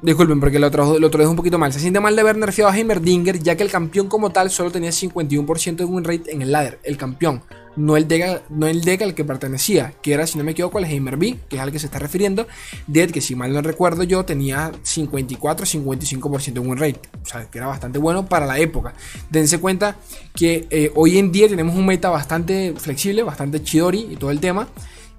Disculpen, 0.00 0.38
porque 0.38 0.60
lo, 0.60 0.68
otro 0.68 0.98
lo 0.98 1.30
un 1.30 1.36
poquito 1.36 1.58
mal. 1.58 1.72
Se 1.72 1.80
siente 1.80 1.98
mal 1.98 2.14
de 2.14 2.22
haber 2.22 2.36
nerfeado 2.36 2.70
a 2.70 2.76
Heimerdinger, 2.76 3.40
ya 3.40 3.56
que 3.56 3.64
el 3.64 3.70
campeón 3.70 4.08
como 4.08 4.30
tal 4.30 4.48
solo 4.50 4.70
tenía 4.70 4.90
51% 4.90 5.76
de 5.76 5.84
win 5.84 6.04
rate 6.04 6.32
en 6.32 6.42
el 6.42 6.52
ladder. 6.52 6.78
El 6.84 6.96
campeón, 6.96 7.42
no 7.74 7.96
el 7.96 8.06
deck, 8.06 8.42
no 8.48 8.68
el 8.68 8.82
deck 8.82 9.02
al 9.02 9.14
que 9.14 9.24
pertenecía, 9.24 9.94
que 10.00 10.12
era, 10.12 10.24
si 10.28 10.38
no 10.38 10.44
me 10.44 10.52
equivoco, 10.52 10.78
el 10.78 10.84
Heimer 10.84 11.16
B, 11.16 11.38
que 11.48 11.56
es 11.56 11.62
al 11.62 11.72
que 11.72 11.80
se 11.80 11.86
está 11.86 11.98
refiriendo. 11.98 12.46
Dead, 12.86 13.10
que 13.10 13.20
si 13.20 13.34
mal 13.34 13.52
no 13.52 13.60
recuerdo 13.60 14.04
yo, 14.04 14.24
tenía 14.24 14.70
54-55% 14.70 16.52
de 16.52 16.60
win 16.60 16.76
rate. 16.76 17.00
O 17.20 17.26
sea, 17.26 17.50
que 17.50 17.58
era 17.58 17.66
bastante 17.66 17.98
bueno 17.98 18.26
para 18.26 18.46
la 18.46 18.58
época. 18.60 18.94
Dense 19.30 19.58
cuenta 19.58 19.96
que 20.32 20.68
eh, 20.70 20.92
hoy 20.94 21.18
en 21.18 21.32
día 21.32 21.48
tenemos 21.48 21.74
un 21.74 21.86
meta 21.86 22.08
bastante 22.08 22.72
flexible, 22.76 23.24
bastante 23.24 23.64
chidori 23.64 24.06
y 24.12 24.16
todo 24.16 24.30
el 24.30 24.38
tema. 24.38 24.68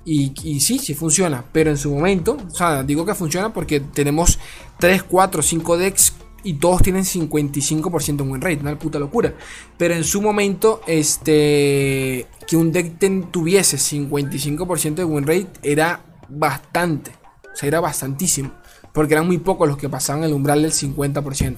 Y, 0.05 0.59
sí, 0.59 0.79
sí 0.79 0.95
funciona, 0.95 1.43
pero 1.51 1.69
en 1.69 1.77
su 1.77 1.93
momento, 1.93 2.37
o 2.47 2.55
sea, 2.55 2.81
digo 2.81 3.05
que 3.05 3.13
funciona 3.13 3.53
porque 3.53 3.79
tenemos 3.79 4.39
3, 4.79 5.03
4, 5.03 5.41
5 5.43 5.77
decks 5.77 6.13
y 6.43 6.53
todos 6.53 6.81
tienen 6.81 7.03
55% 7.03 8.15
de 8.15 8.23
win 8.23 8.41
rate, 8.41 8.59
una 8.61 8.79
puta 8.79 8.97
locura. 8.97 9.35
Pero 9.77 9.93
en 9.93 10.03
su 10.03 10.21
momento, 10.21 10.81
este 10.87 12.25
que 12.47 12.57
un 12.57 12.71
deck 12.71 12.97
tuviese 13.29 13.77
55% 13.77 14.95
de 14.95 15.03
win 15.03 15.27
rate 15.27 15.49
era 15.61 16.01
bastante, 16.27 17.11
o 17.53 17.55
sea, 17.55 17.67
era 17.67 17.79
bastantísimo, 17.79 18.51
porque 18.93 19.13
eran 19.13 19.27
muy 19.27 19.37
pocos 19.37 19.67
los 19.67 19.77
que 19.77 19.89
pasaban 19.89 20.23
el 20.23 20.33
umbral 20.33 20.63
del 20.63 20.71
50%. 20.71 21.57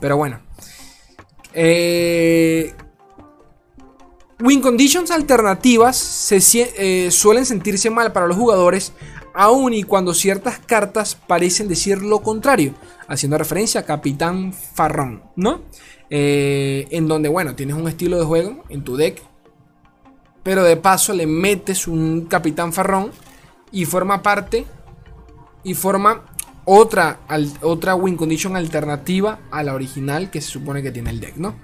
Pero 0.00 0.16
bueno, 0.16 0.40
eh, 1.54 2.74
Win 4.42 4.60
conditions 4.60 5.12
alternativas 5.12 6.32
eh, 6.32 7.10
suelen 7.12 7.46
sentirse 7.46 7.90
mal 7.90 8.12
para 8.12 8.26
los 8.26 8.36
jugadores, 8.36 8.92
aun 9.34 9.72
y 9.72 9.84
cuando 9.84 10.14
ciertas 10.14 10.58
cartas 10.58 11.14
parecen 11.14 11.68
decir 11.68 12.02
lo 12.02 12.22
contrario, 12.22 12.74
haciendo 13.06 13.38
referencia 13.38 13.82
a 13.82 13.84
Capitán 13.84 14.52
Farrón, 14.52 15.22
¿no? 15.36 15.62
Eh, 16.10 16.88
en 16.90 17.06
donde, 17.06 17.28
bueno, 17.28 17.54
tienes 17.54 17.76
un 17.76 17.86
estilo 17.86 18.18
de 18.18 18.24
juego 18.24 18.64
en 18.68 18.82
tu 18.82 18.96
deck, 18.96 19.22
pero 20.42 20.64
de 20.64 20.76
paso 20.76 21.12
le 21.12 21.28
metes 21.28 21.86
un 21.86 22.22
Capitán 22.22 22.72
Farrón 22.72 23.12
y 23.70 23.84
forma 23.84 24.24
parte 24.24 24.66
y 25.62 25.74
forma 25.74 26.24
otra, 26.64 27.20
otra 27.60 27.94
win 27.94 28.16
condition 28.16 28.56
alternativa 28.56 29.38
a 29.52 29.62
la 29.62 29.74
original 29.74 30.30
que 30.30 30.40
se 30.40 30.50
supone 30.50 30.82
que 30.82 30.90
tiene 30.90 31.10
el 31.10 31.20
deck, 31.20 31.36
¿no? 31.36 31.54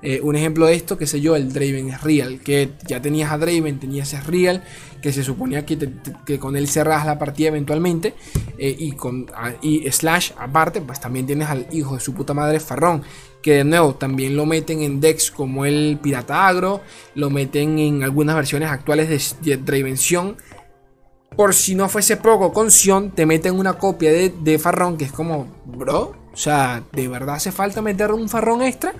Eh, 0.00 0.20
un 0.22 0.36
ejemplo 0.36 0.66
de 0.66 0.74
esto, 0.74 0.96
que 0.96 1.06
sé 1.06 1.20
yo, 1.20 1.34
el 1.34 1.52
Draven 1.52 1.88
es 1.90 2.02
real, 2.02 2.40
que 2.40 2.70
ya 2.86 3.02
tenías 3.02 3.32
a 3.32 3.38
Draven, 3.38 3.80
tenías 3.80 4.14
a 4.14 4.20
real, 4.20 4.62
que 5.02 5.12
se 5.12 5.24
suponía 5.24 5.66
que, 5.66 6.38
con 6.38 6.56
él 6.56 6.68
cerras 6.68 7.04
la 7.04 7.18
partida 7.18 7.48
eventualmente, 7.48 8.14
eh, 8.58 8.74
y 8.78 8.92
con 8.92 9.26
y 9.60 9.90
Slash 9.90 10.32
aparte, 10.38 10.80
pues 10.80 11.00
también 11.00 11.26
tienes 11.26 11.48
al 11.48 11.66
hijo 11.72 11.94
de 11.94 12.00
su 12.00 12.14
puta 12.14 12.32
madre 12.32 12.60
Farrón, 12.60 13.02
que 13.42 13.54
de 13.54 13.64
nuevo 13.64 13.94
también 13.96 14.36
lo 14.36 14.46
meten 14.46 14.82
en 14.82 15.00
decks 15.00 15.30
como 15.32 15.64
el 15.64 15.98
Pirata 16.00 16.46
Agro, 16.46 16.80
lo 17.14 17.30
meten 17.30 17.78
en 17.80 18.04
algunas 18.04 18.36
versiones 18.36 18.70
actuales 18.70 19.36
de, 19.42 19.56
Dravención. 19.56 20.36
Por 21.36 21.54
si 21.54 21.74
no 21.74 21.88
fuese 21.88 22.16
poco, 22.16 22.52
con 22.52 22.70
Sion 22.70 23.12
te 23.12 23.26
meten 23.26 23.58
una 23.58 23.74
copia 23.74 24.12
de, 24.12 24.32
de 24.42 24.58
Farrón 24.58 24.96
que 24.96 25.04
es 25.04 25.12
como, 25.12 25.46
bro, 25.66 26.16
o 26.32 26.36
sea, 26.36 26.82
¿de 26.92 27.08
verdad 27.08 27.36
hace 27.36 27.52
falta 27.52 27.82
meter 27.82 28.12
un 28.12 28.28
Farrón 28.28 28.62
extra? 28.62 28.94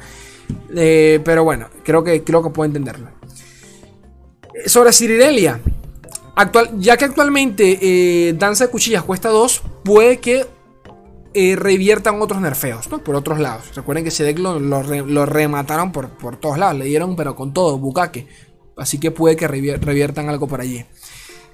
Eh, 0.75 1.21
pero 1.25 1.45
bueno, 1.45 1.69
creo 1.85 2.05
que, 2.05 2.23
creo 2.23 2.43
que 2.43 2.51
puedo 2.51 2.67
entenderlo. 2.67 3.09
Sobre 4.67 4.93
Cirirelia. 4.93 5.61
Actual, 6.37 6.71
ya 6.79 6.97
que 6.97 7.05
actualmente 7.05 7.79
eh, 7.81 8.33
Danza 8.35 8.67
de 8.67 8.71
Cuchillas 8.71 9.03
cuesta 9.03 9.29
2, 9.29 9.63
puede 9.85 10.19
que 10.19 10.47
eh, 11.35 11.57
reviertan 11.57 12.23
otros 12.23 12.41
nerfeos, 12.41 12.89
¿no? 12.91 12.99
Por 12.99 13.17
otros 13.17 13.41
lados. 13.41 13.75
Recuerden 13.75 14.05
que 14.05 14.11
ese 14.11 14.23
deck 14.23 14.39
lo, 14.39 15.27
remataron 15.27 15.91
por, 15.91 16.11
por, 16.11 16.37
todos 16.37 16.59
lados. 16.59 16.79
Le 16.79 16.85
dieron, 16.85 17.17
pero 17.17 17.35
con 17.35 17.53
todo, 17.53 17.79
bucaque. 17.79 18.29
Así 18.77 18.99
que 19.01 19.11
puede 19.11 19.35
que 19.37 19.49
reviertan 19.49 20.29
algo 20.29 20.47
por 20.47 20.61
allí. 20.61 20.85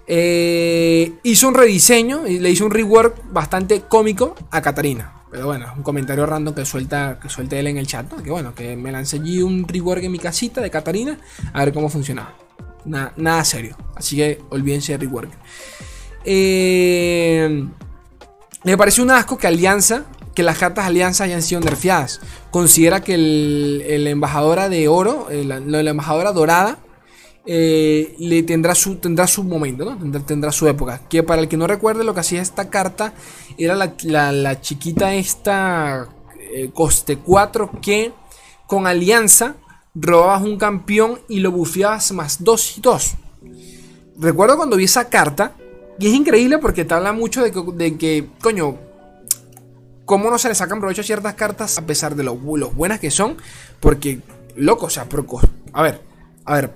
hizo 0.07 1.49
un 1.49 1.55
rediseño 1.55 2.27
y 2.27 2.39
le 2.39 2.51
hizo 2.51 2.67
un 2.67 2.71
rework 2.71 3.33
bastante 3.33 3.81
cómico 3.89 4.35
a 4.51 4.61
Katarina. 4.61 5.24
Pero 5.35 5.47
bueno, 5.47 5.67
un 5.77 5.83
comentario 5.83 6.25
random 6.27 6.55
que 6.55 6.65
suelta, 6.65 7.19
que 7.21 7.29
suelte 7.29 7.59
él 7.59 7.67
en 7.67 7.77
el 7.77 7.89
chat. 7.89 8.09
Que 8.23 8.31
bueno, 8.31 8.55
que 8.55 8.77
me 8.77 8.93
lancé 8.93 9.17
allí 9.17 9.43
un 9.43 9.67
rework 9.67 10.05
en 10.05 10.13
mi 10.13 10.21
casita 10.21 10.61
de 10.61 10.71
Catarina 10.71 11.19
a 11.53 11.65
ver 11.65 11.75
cómo 11.75 11.89
funcionaba. 11.89 12.37
nada 12.85 13.45
serio. 13.45 13.77
Así 13.97 14.15
que 14.15 14.41
olvídense 14.51 14.93
de 14.93 14.99
rework. 14.99 15.33
Eh, 16.25 17.67
me 18.63 18.77
parece 18.79 19.03
un 19.03 19.11
asco 19.11 19.37
que 19.37 19.49
Alianza, 19.49 20.05
que 20.37 20.45
las 20.45 20.57
cartas 20.57 20.87
Alianza 20.87 21.25
hayan 21.25 21.43
sido 21.43 21.61
nerfeadas. 21.63 22.21
Considera 22.53 23.01
que 23.01 23.15
el, 23.15 24.07
embajadora 24.07 24.69
de 24.69 24.87
oro, 24.87 25.27
la 25.33 25.91
embajadora 25.91 26.31
dorada, 26.31 26.79
eh, 27.47 28.15
le 28.19 28.43
tendrá 28.43 28.75
su, 28.75 28.97
tendrá 28.97 29.27
su 29.27 29.45
momento. 29.45 29.97
Tendrá, 30.27 30.53
su 30.53 30.67
época. 30.69 31.03
Que 31.09 31.23
para 31.23 31.43
el 31.43 31.49
que 31.49 31.57
no 31.57 31.67
recuerde 31.67 32.05
lo 32.05 32.15
que 32.15 32.21
hacía 32.21 32.41
esta 32.41 32.71
carta 32.71 33.15
era 33.59 33.75
la, 33.75 34.61
chiquita 34.61 35.15
esta 35.15 36.09
eh, 36.41 36.71
coste 36.73 37.19
4 37.19 37.71
que 37.83 38.13
con 38.67 38.87
alianza 38.87 39.57
robabas 39.95 40.43
un 40.43 40.57
campeón 40.57 41.21
y 41.29 41.41
lo 41.41 41.53
bufeabas 41.53 42.13
más 42.13 42.43
2 42.43 42.79
y 42.79 42.81
2. 42.81 43.15
Recuerdo 44.19 44.57
cuando 44.57 44.77
vi 44.77 44.85
esa 44.85 45.09
carta 45.09 45.53
y 45.99 46.09
es 46.09 46.15
increíble 46.15 46.59
porque 46.59 46.85
te 46.85 46.95
habla 46.95 47.13
mucho 47.13 47.43
de 47.43 47.97
que, 47.97 48.29
coño, 48.41 48.79
cómo 50.05 50.31
no 50.31 50.39
se 50.39 50.49
le 50.49 50.55
sacan 50.55 50.81
provecho 50.81 51.03
a 51.03 51.05
ciertas 51.05 51.35
cartas 51.35 51.79
a 51.79 51.87
pesar 51.87 52.15
de 52.15 52.25
lo, 52.25 52.37
buenas 52.37 53.01
que 53.01 53.11
son. 53.11 53.37
Porque, 53.81 54.21
loco, 54.57 54.87
o 54.87 54.91
sea, 54.91 55.07
a 55.73 55.83
ver, 55.83 56.01
a 56.45 56.55
ver, 56.55 56.73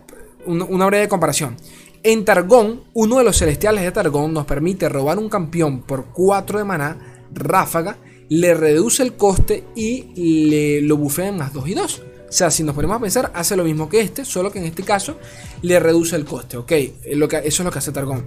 una 0.46 0.86
breve 0.86 1.08
comparación. 1.08 1.56
En 2.02 2.24
Targón, 2.24 2.84
uno 2.94 3.18
de 3.18 3.24
los 3.24 3.38
celestiales 3.38 3.82
de 3.82 3.90
Targón 3.90 4.32
nos 4.32 4.46
permite 4.46 4.88
robar 4.88 5.18
un 5.18 5.28
campeón 5.28 5.82
por 5.82 6.06
4 6.12 6.58
de 6.58 6.64
maná, 6.64 7.26
ráfaga, 7.32 7.98
le 8.28 8.54
reduce 8.54 9.02
el 9.02 9.14
coste 9.14 9.64
y 9.74 10.48
le 10.48 10.80
lo 10.82 10.96
bufea 10.96 11.28
en 11.28 11.38
más 11.38 11.52
2 11.52 11.68
y 11.68 11.74
2. 11.74 12.02
O 12.28 12.32
sea, 12.32 12.50
si 12.50 12.62
nos 12.62 12.74
ponemos 12.74 12.96
a 12.96 13.00
pensar, 13.00 13.32
hace 13.34 13.56
lo 13.56 13.64
mismo 13.64 13.88
que 13.88 14.00
este, 14.00 14.24
solo 14.24 14.52
que 14.52 14.58
en 14.58 14.66
este 14.66 14.82
caso 14.82 15.16
le 15.62 15.80
reduce 15.80 16.14
el 16.14 16.24
coste, 16.24 16.56
¿ok? 16.58 16.72
Lo 17.14 17.26
que, 17.26 17.38
eso 17.38 17.62
es 17.62 17.64
lo 17.64 17.70
que 17.70 17.78
hace 17.78 17.90
Targón. 17.90 18.26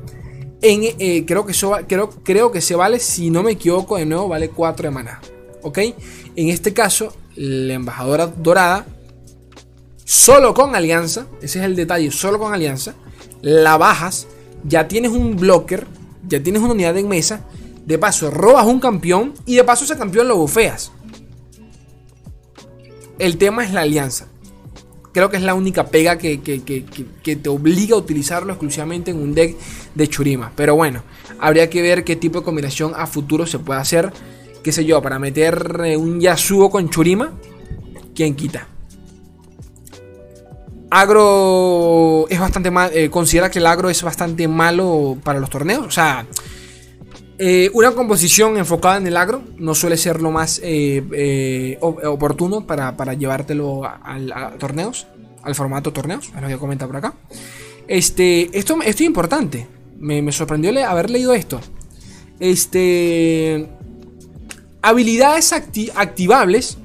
En, 0.62 0.82
eh, 0.84 1.24
creo, 1.26 1.46
que 1.46 1.54
eso, 1.54 1.78
creo, 1.88 2.10
creo 2.24 2.52
que 2.52 2.62
se 2.62 2.76
vale, 2.76 3.00
si 3.00 3.30
no 3.30 3.42
me 3.42 3.52
equivoco, 3.52 3.98
de 3.98 4.06
nuevo 4.06 4.28
vale 4.28 4.50
4 4.50 4.90
de 4.90 4.92
maná, 4.92 5.22
¿ok? 5.62 5.78
En 6.36 6.50
este 6.50 6.74
caso, 6.74 7.14
la 7.36 7.74
embajadora 7.74 8.28
dorada 8.28 8.86
solo 10.06 10.54
con 10.54 10.76
alianza, 10.76 11.28
ese 11.42 11.60
es 11.60 11.66
el 11.66 11.76
detalle, 11.76 12.12
solo 12.12 12.40
con 12.40 12.54
alianza, 12.54 12.96
la 13.42 13.78
bajas, 13.78 14.28
ya 14.64 14.88
tienes 14.88 15.12
un 15.12 15.36
blocker, 15.36 15.88
ya 16.28 16.42
tienes 16.42 16.62
una 16.62 16.74
unidad 16.74 16.98
en 16.98 17.08
mesa, 17.08 17.46
de 17.86 17.98
paso 17.98 18.30
robas 18.30 18.66
un 18.66 18.80
campeón 18.80 19.34
y 19.46 19.56
de 19.56 19.64
paso 19.64 19.86
ese 19.86 19.98
campeón 19.98 20.28
lo 20.28 20.38
bufeas. 20.38 20.92
El 23.20 23.38
tema 23.38 23.64
es 23.64 23.72
la 23.72 23.82
alianza. 23.82 24.28
Creo 25.14 25.30
que 25.30 25.38
es 25.38 25.44
la 25.44 25.54
única 25.54 25.88
pega 25.88 26.18
que, 26.18 26.38
te 27.24 27.50
obliga 27.50 27.96
a 27.96 28.00
utilizarlo 28.00 28.54
exclusivamente 28.54 29.12
en 29.12 29.18
un 29.18 29.34
deck 29.34 29.58
de 29.94 30.08
Churima. 30.08 30.54
Pero 30.56 30.76
bueno, 30.76 31.04
habría 31.40 31.70
que 31.70 31.82
ver 31.82 32.04
qué 32.04 32.16
tipo 32.16 32.40
de 32.40 32.46
combinación 32.46 32.94
a 32.96 33.08
futuro 33.08 33.46
se 33.46 33.60
puede 33.60 33.82
hacer. 33.82 34.12
Qué 34.64 34.72
sé 34.72 34.86
yo, 34.86 35.02
para 35.02 35.20
meter 35.20 35.82
eh, 35.86 35.98
un 35.98 36.22
Yasuo 36.22 36.70
con 36.70 36.90
Churima. 36.90 37.34
¿Quién 38.16 38.36
quita? 38.36 38.68
Agro 40.92 42.28
es 42.30 42.40
bastante 42.40 42.70
mal, 42.70 42.92
eh, 42.94 43.10
considera 43.10 43.50
que 43.50 43.60
el 43.60 43.66
agro 43.66 43.90
es 43.90 44.04
bastante 44.04 44.48
malo 44.48 45.18
para 45.24 45.40
los 45.40 45.50
torneos. 45.50 45.88
O 45.88 45.92
sea, 45.92 46.28
eh, 47.40 47.72
una 47.74 47.92
composición 47.92 48.58
enfocada 48.58 48.98
en 48.98 49.08
el 49.08 49.18
agro 49.18 49.42
no 49.58 49.74
suele 49.74 49.98
ser 49.98 50.22
lo 50.22 50.30
más 50.30 50.60
eh, 50.64 51.80
oportuno 51.82 52.68
para, 52.68 53.14
llevártelo 53.14 53.86
a, 53.86 54.54
torneos, 54.60 55.08
al 55.42 55.56
formato 55.56 55.92
torneos, 55.94 56.32
es 56.36 56.42
lo 56.42 56.48
que 56.48 56.58
comenta 56.58 56.86
por 56.86 56.98
acá. 56.98 57.14
Este, 57.88 58.44
esto, 58.58 58.76
esto 58.84 58.84
es 58.84 59.02
importante. 59.02 59.68
Me, 59.98 60.22
me 60.22 60.32
sorprendió 60.32 60.72
haber 60.88 61.10
leído 61.10 61.34
esto. 61.34 61.60
Este. 62.40 63.70
Habilidades 64.82 65.54
activables 65.54 66.78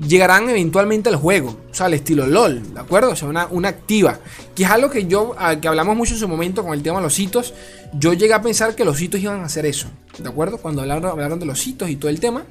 llegarán 0.00 0.48
eventualmente 0.48 1.08
al 1.08 1.16
juego, 1.16 1.60
o 1.70 1.74
sea, 1.74 1.86
al 1.86 1.94
estilo 1.94 2.26
LOL, 2.26 2.74
¿de 2.74 2.80
acuerdo? 2.80 3.10
O 3.10 3.16
sea, 3.16 3.28
una, 3.28 3.46
una 3.46 3.68
activa, 3.68 4.18
que 4.54 4.64
es 4.64 4.70
algo 4.70 4.90
que 4.90 5.06
yo, 5.06 5.34
que 5.60 5.68
hablamos 5.68 5.96
mucho 5.96 6.14
en 6.14 6.20
su 6.20 6.28
momento 6.28 6.64
con 6.64 6.74
el 6.74 6.82
tema 6.82 6.98
de 6.98 7.04
los 7.04 7.18
hitos, 7.18 7.54
yo 7.92 8.12
llegué 8.12 8.34
a 8.34 8.42
pensar 8.42 8.74
que 8.74 8.84
los 8.84 9.00
hitos 9.00 9.20
iban 9.20 9.40
a 9.40 9.44
hacer 9.44 9.66
eso, 9.66 9.88
¿de 10.18 10.28
acuerdo? 10.28 10.58
Cuando 10.58 10.82
hablaron, 10.82 11.38
de 11.38 11.46
los 11.46 11.64
hitos 11.66 11.88
y 11.88 11.96
todo 11.96 12.10
el 12.10 12.20
tema, 12.20 12.44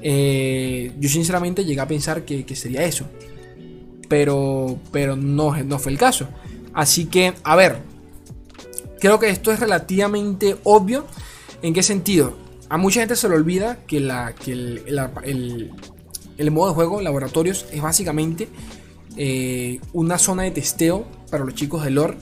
eh, 0.00 0.92
yo 0.98 1.08
sinceramente 1.08 1.64
llegué 1.64 1.80
a 1.80 1.88
pensar 1.88 2.24
que, 2.24 2.44
sería 2.56 2.84
eso, 2.84 3.06
pero, 4.08 4.78
pero 4.90 5.16
no, 5.16 5.56
no 5.62 5.78
fue 5.78 5.92
el 5.92 5.98
caso. 5.98 6.28
Así 6.74 7.06
que, 7.06 7.34
a 7.44 7.54
ver, 7.54 7.78
creo 8.98 9.18
que 9.18 9.28
esto 9.28 9.52
es 9.52 9.60
relativamente 9.60 10.56
obvio. 10.64 11.06
¿En 11.60 11.74
qué 11.74 11.82
sentido? 11.82 12.36
A 12.68 12.76
mucha 12.76 13.00
gente 13.00 13.14
se 13.14 13.28
le 13.28 13.36
olvida 13.36 13.78
que, 13.86 14.00
la, 14.00 14.34
que 14.34 14.52
el 14.52 15.70
modo 16.50 16.68
de 16.68 16.74
juego 16.74 17.00
Laboratorios 17.00 17.66
es 17.72 17.82
básicamente 17.82 18.48
eh, 19.16 19.80
una 19.92 20.18
zona 20.18 20.44
de 20.44 20.50
testeo 20.50 21.06
para 21.30 21.44
los 21.44 21.54
chicos 21.54 21.84
de 21.84 21.90
lore 21.90 22.16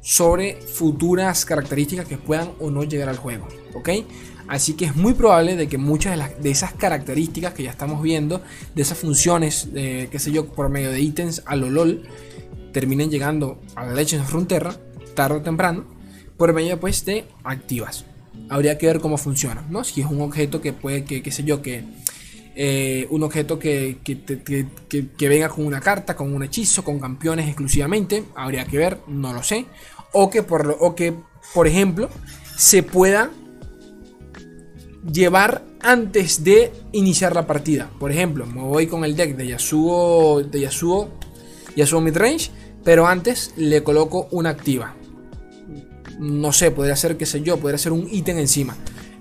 sobre 0.00 0.60
futuras 0.60 1.44
características 1.44 2.06
que 2.06 2.16
puedan 2.16 2.50
o 2.60 2.70
no 2.70 2.84
llegar 2.84 3.08
al 3.08 3.16
juego. 3.16 3.48
¿Ok? 3.74 3.90
Así 4.48 4.72
que 4.72 4.86
es 4.86 4.96
muy 4.96 5.12
probable 5.12 5.56
de 5.56 5.68
que 5.68 5.76
muchas 5.76 6.18
de, 6.40 6.50
esas 6.50 6.72
características 6.72 7.52
que 7.52 7.62
ya 7.62 7.70
estamos 7.70 8.02
viendo, 8.02 8.40
de 8.74 8.82
esas 8.82 8.96
funciones, 8.96 9.72
de, 9.74 10.08
qué 10.10 10.18
sé 10.18 10.32
yo, 10.32 10.46
por 10.46 10.70
medio 10.70 10.90
de 10.90 11.00
ítems 11.02 11.42
a 11.44 11.54
lo 11.54 11.68
LOL, 11.68 12.02
terminen 12.72 13.10
llegando 13.10 13.60
a 13.74 13.84
la 13.84 13.92
Legends 13.92 14.24
of 14.24 14.30
Frontera 14.30 14.74
tarde 15.14 15.38
o 15.38 15.42
temprano, 15.42 15.84
por 16.38 16.54
medio 16.54 16.80
pues, 16.80 17.04
de 17.04 17.26
activas. 17.44 18.06
Habría 18.48 18.78
que 18.78 18.86
ver 18.86 19.00
cómo 19.00 19.18
funciona, 19.18 19.66
¿no? 19.68 19.84
Si 19.84 20.00
es 20.00 20.06
un 20.06 20.22
objeto 20.22 20.62
que 20.62 20.72
puede, 20.72 21.04
que, 21.04 21.22
qué 21.22 21.30
sé 21.30 21.44
yo, 21.44 21.60
que 21.60 21.84
eh, 22.60 23.06
un 23.10 23.22
objeto 23.22 23.56
que, 23.56 23.98
que, 24.02 25.28
venga 25.28 25.48
con 25.48 25.64
una 25.64 25.80
carta, 25.80 26.16
con 26.16 26.34
un 26.34 26.42
hechizo, 26.42 26.82
con 26.82 26.98
campeones 26.98 27.46
exclusivamente, 27.46 28.24
habría 28.34 28.64
que 28.64 28.76
ver, 28.76 28.98
no 29.06 29.32
lo 29.32 29.44
sé. 29.44 29.66
O 30.12 30.28
que 30.28 30.42
por, 30.42 30.76
o 30.80 30.96
que, 30.96 31.14
por 31.54 31.68
ejemplo, 31.68 32.10
se 32.56 32.82
pueda 32.82 33.30
llevar 35.08 35.62
antes 35.80 36.42
de 36.42 36.72
iniciar 36.90 37.32
la 37.32 37.46
partida. 37.46 37.92
Por 38.00 38.10
ejemplo, 38.10 38.44
me 38.44 38.62
voy 38.62 38.88
con 38.88 39.04
el 39.04 39.14
deck 39.14 39.36
de 39.36 39.46
Yasuo, 39.46 40.42
de 40.42 40.62
Yasuo, 40.62 41.10
Yasuo 41.76 42.00
Midrange, 42.00 42.50
pero 42.82 43.06
antes 43.06 43.52
le 43.56 43.84
coloco 43.84 44.26
una 44.32 44.50
activa. 44.50 44.96
No 46.18 46.52
sé, 46.52 46.72
podría 46.72 46.96
ser, 46.96 47.16
qué 47.16 47.24
sé 47.24 47.40
yo, 47.40 47.58
podría 47.58 47.78
ser 47.78 47.92
un 47.92 48.08
ítem 48.10 48.36
encima 48.36 48.76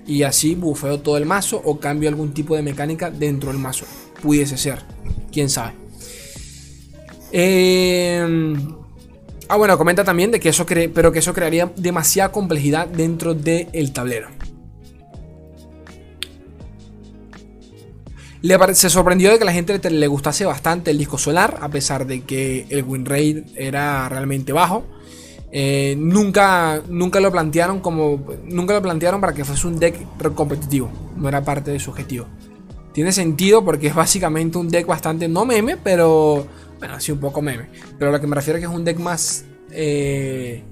y 0.07 0.23
así 0.23 0.55
bufeo 0.55 0.99
todo 1.01 1.17
el 1.17 1.25
mazo 1.25 1.61
o 1.63 1.79
cambio 1.79 2.09
algún 2.09 2.33
tipo 2.33 2.55
de 2.55 2.63
mecánica 2.63 3.11
dentro 3.11 3.51
del 3.51 3.59
mazo. 3.59 3.85
Pudiese 4.21 4.57
ser, 4.57 4.81
quién 5.31 5.49
sabe. 5.49 5.73
Em, 7.31 8.55
ah, 9.49 9.57
bueno, 9.57 9.77
comenta 9.77 10.03
también 10.03 10.31
de 10.31 10.39
que 10.39 10.49
eso 10.49 10.65
pero 10.65 11.11
que 11.11 11.19
eso 11.19 11.33
crearía 11.33 11.71
demasiada 11.75 12.31
complejidad 12.31 12.87
dentro 12.87 13.33
del 13.33 13.91
tablero. 13.91 14.29
Le 18.41 18.75
se 18.75 18.89
sorprendió 18.89 19.31
de 19.31 19.39
que 19.39 19.45
la 19.45 19.51
gente 19.51 19.77
le 19.89 20.07
gustase 20.07 20.45
bastante 20.45 20.91
el 20.91 20.97
disco 20.97 21.17
solar, 21.17 21.57
a 21.59 21.69
pesar 21.69 22.05
de 22.05 22.21
que 22.21 22.65
el 22.69 22.83
win 22.83 23.05
rate 23.05 23.43
era 23.55 24.07
realmente 24.07 24.53
bajo. 24.53 24.85
Eh, 25.51 25.95
nunca, 25.97 26.81
nunca 26.89 27.19
lo 27.19 27.31
plantearon 27.31 27.79
como. 27.79 28.25
Nunca 28.43 28.73
lo 28.73 28.81
plantearon 28.81 29.21
para 29.21 29.33
que 29.33 29.45
fuese 29.45 29.67
un 29.67 29.79
deck 29.79 29.95
competitivo. 30.35 30.89
No 31.15 31.27
era 31.27 31.43
parte 31.43 31.71
de 31.71 31.79
su 31.79 31.91
objetivo. 31.91 32.27
Tiene 32.93 33.11
sentido 33.11 33.63
porque 33.63 33.87
es 33.87 33.95
básicamente 33.95 34.57
un 34.57 34.69
deck 34.69 34.85
bastante 34.85 35.27
no 35.27 35.45
meme, 35.45 35.77
pero. 35.77 36.45
Bueno, 36.79 36.95
así 36.95 37.11
un 37.11 37.19
poco 37.19 37.41
meme. 37.41 37.69
Pero 37.97 38.11
lo 38.11 38.19
que 38.19 38.27
me 38.27 38.35
refiero 38.35 38.57
es 38.57 38.65
que 38.65 38.69
es 38.69 38.75
un 38.75 38.83
deck 38.83 38.99
más. 38.99 39.45
Eh, 39.71 40.63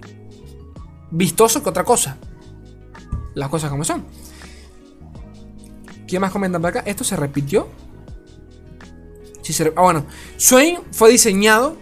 vistoso 1.11 1.63
que 1.63 1.69
otra 1.69 1.83
cosa. 1.83 2.17
Las 3.33 3.49
cosas 3.49 3.69
como 3.69 3.83
son. 3.83 4.03
¿Quién 6.07 6.21
más 6.21 6.31
comenta 6.31 6.59
por 6.59 6.69
acá? 6.69 6.83
Esto 6.85 7.03
se 7.03 7.15
repitió. 7.15 7.67
ah, 9.75 9.81
bueno. 9.81 10.05
Swain 10.37 10.79
fue 10.91 11.11
diseñado 11.11 11.77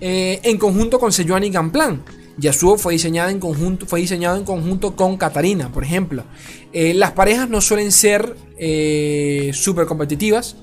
eh, 0.00 0.40
en 0.42 0.58
conjunto 0.58 0.98
con 0.98 1.12
Sejuani 1.12 1.50
Gamplan. 1.50 2.02
Yasuo 2.38 2.76
fue 2.76 2.92
diseñado 2.92 3.30
en 3.30 3.40
conjunto, 3.40 3.86
fue 3.86 4.00
diseñado 4.00 4.36
en 4.36 4.44
conjunto 4.44 4.94
con 4.94 5.16
Katarina, 5.16 5.72
por 5.72 5.84
ejemplo. 5.84 6.24
Eh, 6.72 6.92
las 6.92 7.12
parejas 7.12 7.48
no 7.48 7.60
suelen 7.60 7.92
ser 7.92 8.36
eh, 8.58 9.50
súper 9.54 9.86
competitivas. 9.86 10.56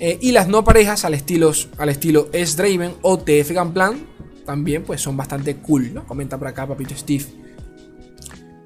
y 0.00 0.32
las 0.32 0.48
no 0.48 0.64
parejas 0.64 1.04
al 1.04 1.14
estilo, 1.14 1.52
al 1.78 1.88
S-Draven 1.88 2.94
o 3.02 3.18
TF 3.18 3.52
Gamplan 3.52 4.14
también 4.44 4.82
pues 4.82 5.00
son 5.00 5.16
bastante 5.16 5.56
cool, 5.56 5.94
¿no? 5.94 6.06
Comenta 6.06 6.38
por 6.38 6.48
acá 6.48 6.66
Papito 6.66 6.94
Steve. 6.94 7.24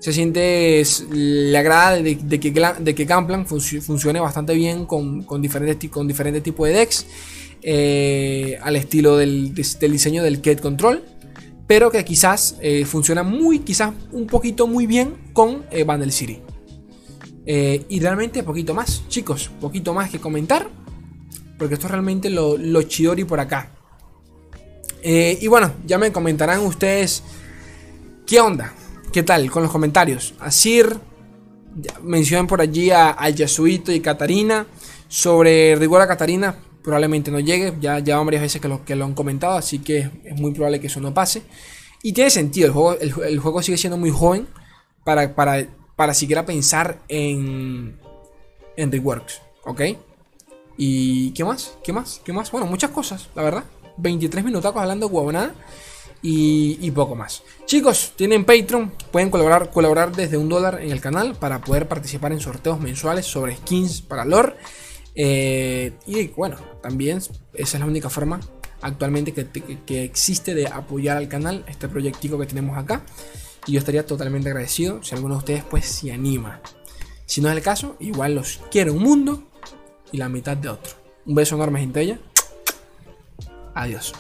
Se 0.01 0.13
siente, 0.13 0.83
le 1.11 1.59
agrada 1.59 1.97
de, 1.97 2.17
que, 2.41 2.51
de 2.51 3.45
funcione 3.81 4.21
bastante 4.21 4.55
bien 4.55 4.87
con, 4.87 5.43
diferentes, 5.43 5.91
con 5.91 6.07
diferentes 6.07 6.43
tipos 6.43 6.69
de 6.69 6.75
decks. 6.75 7.07
Eh, 7.63 8.57
al 8.63 8.77
estilo 8.77 9.17
del, 9.17 9.53
diseño 9.53 10.23
del 10.23 10.41
Cat 10.41 10.61
Control, 10.61 11.03
pero 11.67 11.91
que 11.91 12.05
quizás 12.05 12.57
eh, 12.61 12.85
funciona 12.85 13.23
muy, 13.23 13.61
quizás 13.61 13.93
un 14.13 14.27
poquito 14.27 14.67
muy 14.69 14.87
bien 14.87 15.17
con 15.33 15.65
eh, 15.71 15.83
Bundle 15.83 16.13
City. 16.13 16.41
y 17.45 18.01
realmente 18.01 18.43
poquito 18.43 18.75
más, 18.75 19.03
chicos, 19.09 19.51
poquito 19.61 19.93
más 19.93 20.11
que 20.11 20.21
comentar, 20.21 20.69
porque 21.59 21.75
esto 21.75 21.87
es 21.87 21.91
realmente 21.91 22.31
lo, 22.31 22.83
chidori 22.83 23.25
por 23.25 23.41
acá. 23.41 23.73
y 25.03 25.47
bueno, 25.49 25.73
ya 25.87 25.99
me 25.99 26.13
comentarán 26.13 26.61
ustedes 26.61 27.23
qué 28.27 28.41
onda, 28.41 28.73
qué 29.13 29.23
tal 29.23 29.51
con 29.51 29.63
los 29.63 29.73
comentarios. 29.73 30.35
Asir, 30.39 30.95
mencionan 32.03 32.47
por 32.47 32.61
allí 32.61 32.91
a, 32.91 33.17
a 33.19 33.31
y 33.31 34.01
Katarina. 34.01 34.67
Sobre 35.11 35.75
Rigora 35.77 36.07
Katarina, 36.07 36.55
probablemente 36.89 37.31
no 37.31 37.39
llegue. 37.39 37.75
Ya, 37.83 37.99
ya 37.99 38.19
varias 38.19 38.41
veces 38.41 38.63
que 38.63 38.69
lo, 38.69 38.83
que 38.83 38.97
lo 38.97 39.05
han 39.05 39.13
comentado, 39.13 39.59
así 39.59 39.81
que 39.81 40.11
es 40.25 40.41
muy 40.41 40.53
probable 40.53 40.81
que 40.81 40.87
eso 40.87 41.01
no 41.01 41.13
pase. 41.13 41.43
Y 42.03 42.15
tiene 42.15 42.31
sentido, 42.31 42.67
el 42.67 42.73
juego, 42.73 43.25
el, 43.25 43.39
juego 43.39 43.61
sigue 43.61 43.77
siendo 43.77 43.99
muy 43.99 44.11
joven 44.11 44.49
para, 45.05 45.35
para, 45.35 45.67
para 45.97 46.15
siquiera 46.15 46.47
pensar 46.47 47.01
en, 47.09 47.99
en 48.75 48.91
reworks, 48.91 49.43
¿ok? 49.65 49.83
¿Y 50.79 51.33
qué 51.33 51.45
más? 51.45 51.77
¿Qué 51.85 51.93
más? 51.93 52.23
¿Qué 52.25 52.33
más? 52.33 52.51
Bueno, 52.51 52.67
muchas 52.67 52.91
cosas, 52.91 53.29
la 53.35 53.43
verdad. 53.43 53.65
23 53.99 54.43
minutos 54.43 54.75
hablando 54.75 55.11
de 55.11 55.51
y, 56.23 56.79
y, 56.81 56.91
poco 56.93 57.15
más. 57.15 57.43
Chicos, 57.67 58.15
tienen 58.17 58.47
Patreon, 58.47 58.93
pueden 59.13 59.29
colaborar, 59.29 59.71
colaborar 59.71 60.17
desde 60.17 60.39
un 60.39 60.49
dólar 60.49 60.81
en 60.81 60.91
el 60.91 61.03
canal 61.03 61.35
para 61.35 61.61
poder 61.61 61.87
participar 61.87 62.33
en 62.33 62.41
sorteos 62.41 62.81
mensuales 62.81 63.27
sobre 63.27 63.57
skins 63.57 64.01
para 64.01 64.25
lore. 64.25 64.55
Eh, 65.21 65.95
y 66.07 66.29
bueno, 66.29 66.57
también 66.81 67.19
esa 67.19 67.37
es 67.53 67.81
la 67.81 67.87
única 67.87 68.09
forma 68.09 68.39
actualmente 68.81 69.33
que, 69.33 70.05
existe 70.05 70.55
de 70.55 70.69
apoyar 70.69 71.17
al 71.17 71.29
canal, 71.29 71.65
este 71.67 71.89
proyectico 71.89 72.39
que 72.39 72.47
tenemos 72.47 72.79
acá. 72.79 73.03
Y 73.67 73.73
yo 73.73 73.81
estaría 73.81 74.07
totalmente 74.07 74.49
agradecido 74.49 75.03
si 75.03 75.15
alguno 75.15 75.35
de 75.35 75.39
ustedes 75.39 75.65
pues 75.65 75.85
se 75.87 76.13
anima. 76.13 76.63
Si 77.27 77.41
no 77.41 77.51
es 77.51 77.57
el 77.57 77.63
caso, 77.63 77.97
igual 77.99 78.37
los 78.37 78.61
quiero 78.71 78.95
un 78.95 79.03
mundo 79.03 79.43
y 80.13 80.17
la 80.17 80.29
mitad 80.29 80.57
de 80.57 80.71
otro. 80.71 80.93
Un 81.27 81.35
beso 81.35 81.57
enorme, 81.57 81.81
gente. 81.81 82.19
Adiós. 83.75 84.15